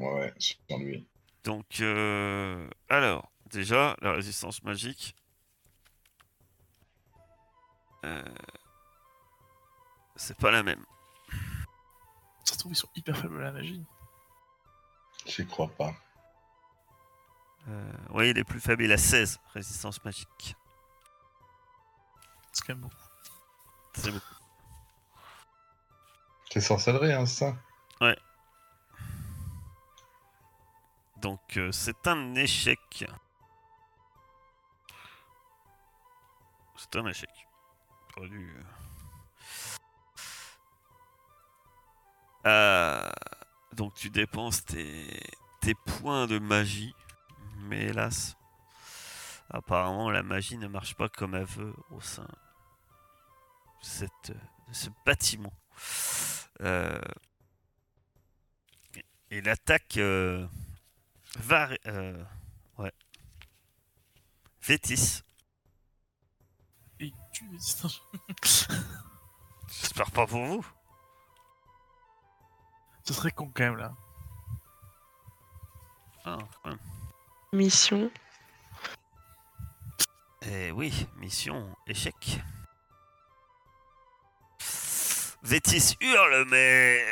[0.00, 1.06] Ouais, ouais, sur lui.
[1.44, 5.14] Donc, euh, alors, déjà, la résistance magique.
[8.04, 8.24] Euh,
[10.16, 10.84] c'est pas la même.
[12.44, 13.84] Ça se trouve, ils sont hyper faibles à la magie.
[15.26, 15.94] J'y crois pas.
[17.68, 20.56] Euh, oui, il est plus faible, il a 16 résistance magique.
[22.54, 22.96] C'est quand même beaucoup.
[23.94, 24.34] C'est beaucoup.
[26.50, 27.56] C'est sorcellerie, hein, c'est ça?
[31.24, 33.06] Donc, euh, c'est un échec.
[36.76, 37.30] C'est un échec.
[38.14, 38.62] J'aurais dû, euh.
[42.46, 43.10] Euh,
[43.72, 45.18] donc, tu dépenses tes,
[45.62, 46.94] tes points de magie.
[47.56, 48.36] Mais hélas,
[49.48, 52.28] apparemment, la magie ne marche pas comme elle veut au sein
[53.84, 54.32] cette,
[54.68, 55.52] de ce bâtiment.
[56.60, 57.00] Euh,
[59.30, 60.46] et l'attaque euh,
[61.36, 61.68] va.
[61.86, 62.24] euh,
[62.78, 62.92] ouais.
[64.62, 65.22] Vétis.
[69.68, 70.66] J'espère pas pour vous.
[73.04, 73.94] Ce serait con quand même là.
[76.24, 76.78] Ah, quand même.
[77.52, 78.10] Mission.
[80.42, 82.40] Eh oui, mission échec.
[85.44, 87.04] Vétis hurle, mais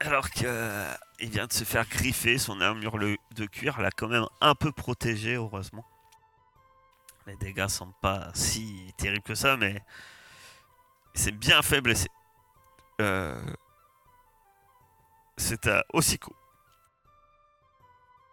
[0.00, 0.86] alors que
[1.20, 4.72] il vient de se faire griffer, son armure de cuir l'a quand même un peu
[4.72, 5.84] protégé, heureusement.
[7.26, 9.82] Les dégâts sont pas si terribles que ça, mais
[11.14, 12.08] il s'est bien fait blesser.
[13.00, 13.40] Euh,
[15.36, 16.34] C'est à Osiko.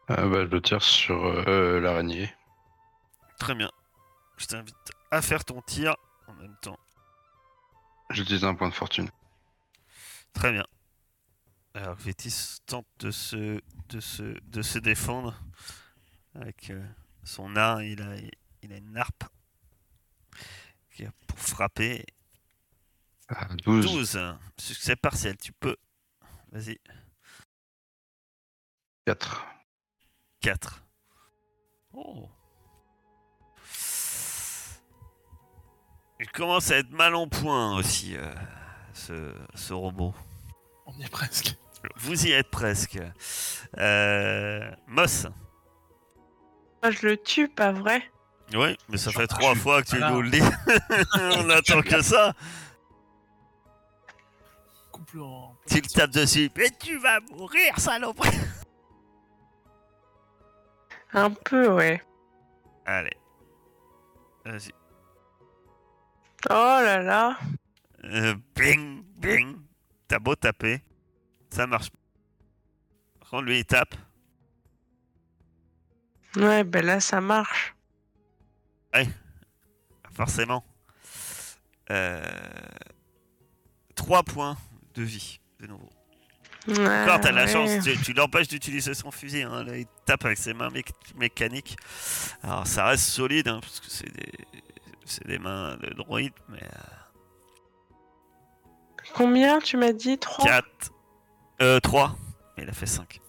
[0.07, 2.33] Ah bah, je le tire sur euh, l'araignée.
[3.39, 3.71] Très bien.
[4.37, 4.75] Je t'invite
[5.09, 5.95] à faire ton tir
[6.27, 6.79] en même temps.
[8.09, 9.09] J'utilise un point de fortune.
[10.33, 10.65] Très bien.
[11.73, 15.39] Alors Vétis tente de se, de se, de se défendre
[16.35, 16.85] avec euh,
[17.23, 17.81] son art.
[17.81, 18.15] Il a,
[18.61, 19.23] il a une harpe
[20.91, 22.05] qui a pour frapper.
[23.29, 23.85] Ah, 12.
[23.85, 24.19] 12.
[24.57, 25.37] Succès partiel.
[25.37, 25.77] Tu peux.
[26.51, 26.77] Vas-y.
[29.05, 29.45] 4.
[30.41, 30.83] 4.
[31.93, 32.29] Oh.
[36.19, 38.31] Il commence à être mal en point aussi, euh,
[38.93, 40.13] ce, ce robot.
[40.85, 41.55] On y est presque.
[41.97, 42.99] Vous y êtes presque.
[43.77, 45.27] Euh, Moss.
[46.83, 48.03] Moi, je le tue, pas vrai
[48.53, 50.11] Oui, mais ça fait trois fois que tu Voilà.
[50.13, 50.41] nous le dis.
[51.37, 52.33] On attend que ça.
[55.67, 56.49] Tu le tapes dessus.
[56.55, 58.29] Mais tu vas mourir, saloperie.
[61.13, 62.01] Un peu, ouais.
[62.85, 63.17] Allez.
[64.45, 64.71] Vas-y.
[66.49, 67.37] Oh là là.
[68.03, 69.57] Euh, bing, bing.
[70.07, 70.81] T'as beau taper.
[71.49, 71.97] Ça marche pas.
[73.19, 73.95] Par contre, lui, il tape.
[76.35, 77.75] Ouais, ben là, ça marche.
[80.13, 80.63] Forcément.
[81.89, 82.21] Euh...
[83.95, 84.57] 3 points
[84.95, 85.89] de vie, de nouveau.
[86.69, 89.41] Encore, t'as la Ouais, chance, tu, tu l'empêches d'utiliser son fusil.
[89.43, 89.63] Hein.
[89.63, 91.75] Là, il tape avec ses mains méc- mécaniques.
[92.43, 94.31] Alors, ça reste solide, hein, parce que c'est des,
[95.05, 96.61] c'est des mains de droïde, mais
[99.15, 100.17] Combien tu m'as dit?
[100.17, 100.91] 3 4.
[101.61, 102.15] Euh, 3.
[102.57, 103.21] Il a fait 5.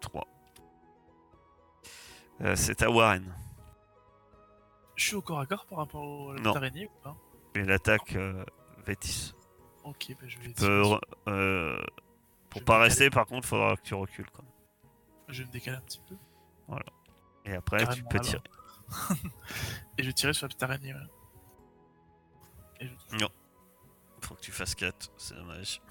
[0.00, 0.26] 3.
[2.40, 3.34] Euh, c'est à Warren.
[4.96, 6.54] Je suis au corps à corps par rapport au- à Non.
[6.54, 7.16] l'araignée ou pas?
[7.54, 8.44] Et l'attaque euh,
[8.86, 9.34] Vétis.
[9.84, 10.48] Ok, bah je vais.
[10.50, 11.80] Peut re- euh,
[12.50, 14.28] pour Je pas vais rester, par contre, faudra que tu recules.
[14.30, 14.52] Quand même.
[15.28, 16.16] Je vais me décaler un petit peu.
[17.46, 18.26] Et après, tu Carrément, peux alors.
[18.26, 18.42] tirer.
[19.98, 20.94] Et je vais tirer sur la petite araignée.
[20.94, 21.00] Ouais.
[22.80, 23.26] Et je...
[24.24, 25.82] Faut que tu fasses 4, c'est dommage.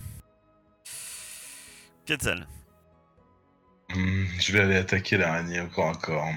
[2.04, 2.48] Quetzal.
[3.90, 6.34] Hmm, je vais aller attaquer l'araignée encore encore.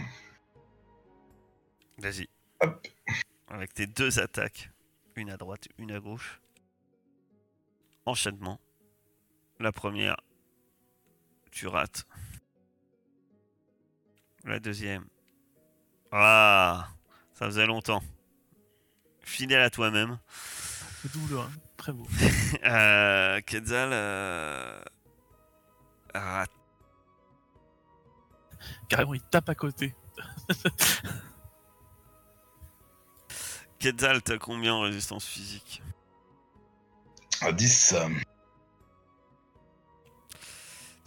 [1.96, 2.28] Vas-y.
[2.60, 2.86] Hop.
[3.48, 4.70] Avec tes deux attaques,
[5.14, 6.42] une à droite, une à gauche.
[8.04, 8.60] Enchaînement.
[9.58, 10.16] La première,
[11.50, 12.06] tu rates.
[14.44, 15.06] La deuxième.
[16.12, 16.90] Ah,
[17.32, 18.02] ça faisait longtemps.
[19.22, 20.18] Fidèle à toi-même.
[21.00, 21.50] C'est hein.
[21.86, 22.06] Très beau.
[22.64, 24.80] Euh, Quetzal euh,
[26.14, 26.50] rate.
[28.88, 29.94] Carrément, il tape à côté.
[33.78, 35.82] Quetzal, t'as combien en résistance physique?
[37.42, 37.92] À 10.
[37.92, 38.08] euh,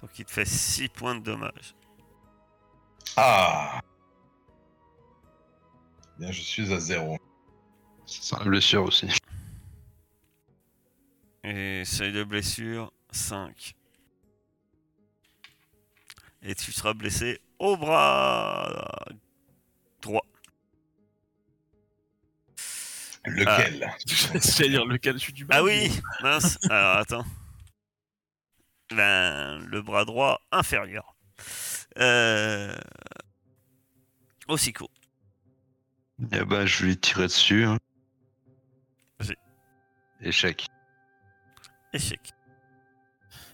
[0.02, 1.76] Donc il te fait 6 points de dommage.
[3.18, 3.82] Ah
[6.20, 7.18] Bien, je suis à 0.
[8.06, 9.08] C'est la blessure aussi.
[11.44, 13.76] Et seuil de blessure, 5.
[16.42, 19.06] Et tu seras blessé au bras
[20.02, 20.26] droit.
[23.26, 23.92] Lequel?
[24.08, 25.58] J'allais dire lequel je suis du mal.
[25.60, 27.26] Ah oui Mince Alors attends.
[28.92, 31.16] Ben, le bras droit inférieur.
[31.98, 32.76] Euh...
[34.48, 34.90] Hocico.
[36.32, 37.66] Eh ben, je vais tirer dessus.
[37.66, 37.78] hein.
[39.20, 39.36] Vas-y.
[40.22, 40.66] Échec.
[41.94, 42.34] Échec.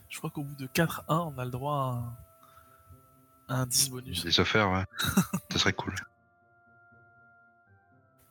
[0.10, 3.90] Je crois qu'au bout de 4-1, on a le droit à un, à un 10
[3.90, 4.24] bonus.
[4.26, 4.84] Les offert, ouais.
[5.52, 5.94] Ce serait cool.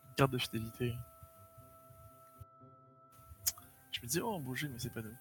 [0.09, 0.95] Une carte de fidélité.
[3.93, 5.15] Je me dis, oh, un beau jeu, mais c'est pas nous.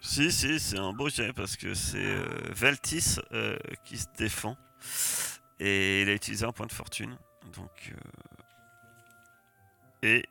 [0.00, 4.56] Si, si, c'est un beau jet parce que c'est euh, Veltis euh, qui se défend.
[5.58, 7.16] Et il a utilisé un point de fortune.
[7.54, 7.92] Donc.
[7.92, 7.98] euh,
[10.02, 10.28] Et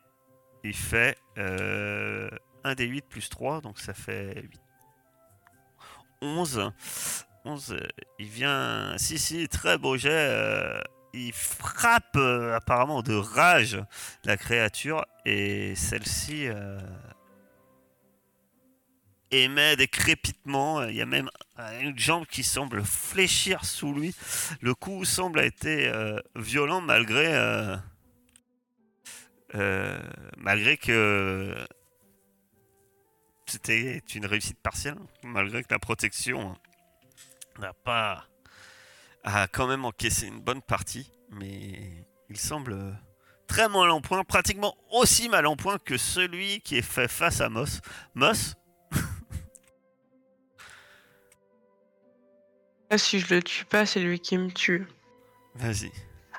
[0.62, 2.30] il fait euh,
[2.66, 4.60] 1 des 8 plus 3, donc ça fait 8.
[6.22, 6.72] 11.
[7.44, 7.86] 11, euh,
[8.18, 8.98] il vient.
[8.98, 10.10] Si, si, très beau jet.
[10.10, 10.80] euh,
[11.14, 13.80] il frappe euh, apparemment de rage
[14.24, 16.48] la créature et celle-ci.
[16.48, 16.80] euh,
[19.30, 20.84] émet des crépitements.
[20.84, 21.30] Il y a même
[21.80, 24.14] une jambe qui semble fléchir sous lui.
[24.60, 25.90] Le coup semble a été
[26.36, 27.76] violent malgré
[30.36, 31.54] malgré que
[33.46, 36.56] c'était une réussite partielle, malgré que la protection
[37.58, 38.26] n'a pas
[39.24, 42.96] a quand même encaissé une bonne partie, mais il semble
[43.48, 47.40] très mal en point, pratiquement aussi mal en point que celui qui est fait face
[47.40, 47.80] à Moss.
[48.14, 48.54] Moss,
[52.90, 54.86] Ah, Si je le tue pas, c'est lui qui me tue.
[55.56, 55.90] Vas-y,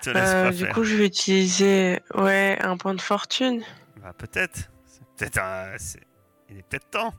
[0.01, 0.73] te laisse Euh, pas du faire.
[0.73, 3.63] coup, je vais utiliser ouais, un point de fortune.
[3.97, 4.69] Bah, peut-être.
[4.85, 6.06] C'est peut-être un- c'est-
[6.49, 7.13] Il est peut-être temps.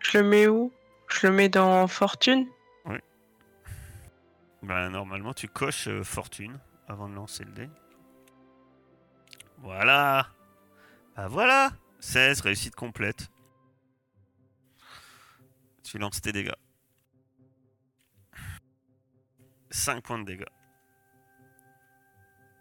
[0.00, 0.72] Je le mets où?
[1.08, 2.46] Je le mets dans fortune?
[4.62, 7.68] Bah, normalement, tu coches euh, fortune avant de lancer le dé.
[9.58, 10.28] Voilà.
[11.16, 11.72] Bah voilà.
[11.98, 13.28] 16, réussite complète.
[15.82, 16.52] Tu lances tes dégâts.
[19.70, 20.44] 5 points de dégâts.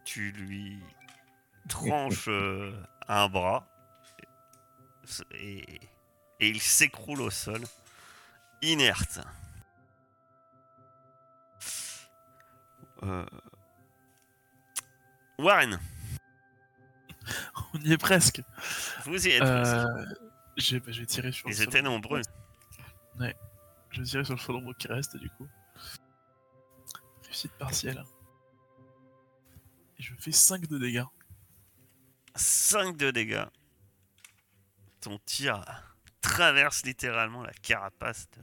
[0.04, 0.80] Tu lui
[1.70, 2.74] tranches euh,
[3.08, 3.71] un bras
[5.34, 5.62] et,
[6.40, 7.62] et il s'écroule au sol,
[8.62, 9.20] inerte.
[13.04, 13.26] Euh,
[15.40, 15.80] Warren,
[17.74, 18.42] On y est presque.
[19.06, 19.42] vous y êtes.
[19.42, 19.86] Euh,
[20.58, 22.22] j'ai- bah, je vais tirer sur Ils étaient nombreux.
[23.20, 25.48] Je vais tirer sur le seul endroit qui reste du coup.
[27.24, 28.04] Réussite partielle.
[29.98, 31.04] Et je fais 5 de dégâts.
[32.36, 33.46] 5 de dégâts.
[35.02, 35.64] Ton tir
[36.22, 38.42] traverse littéralement la carapace de,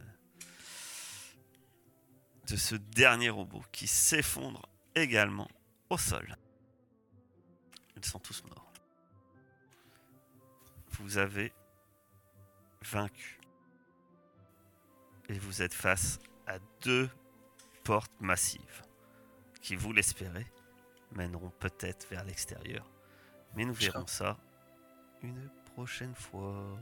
[2.52, 5.48] de ce dernier robot qui s'effondre également
[5.88, 6.36] au sol.
[7.96, 8.72] Ils sont tous morts.
[10.92, 11.52] Vous avez
[12.82, 13.40] vaincu.
[15.28, 17.08] Et vous êtes face à deux
[17.84, 18.82] portes massives
[19.60, 20.46] qui, vous l'espérez,
[21.12, 22.90] mèneront peut-être vers l'extérieur.
[23.54, 24.38] Mais nous verrons ça
[25.22, 26.76] une prochaine fois.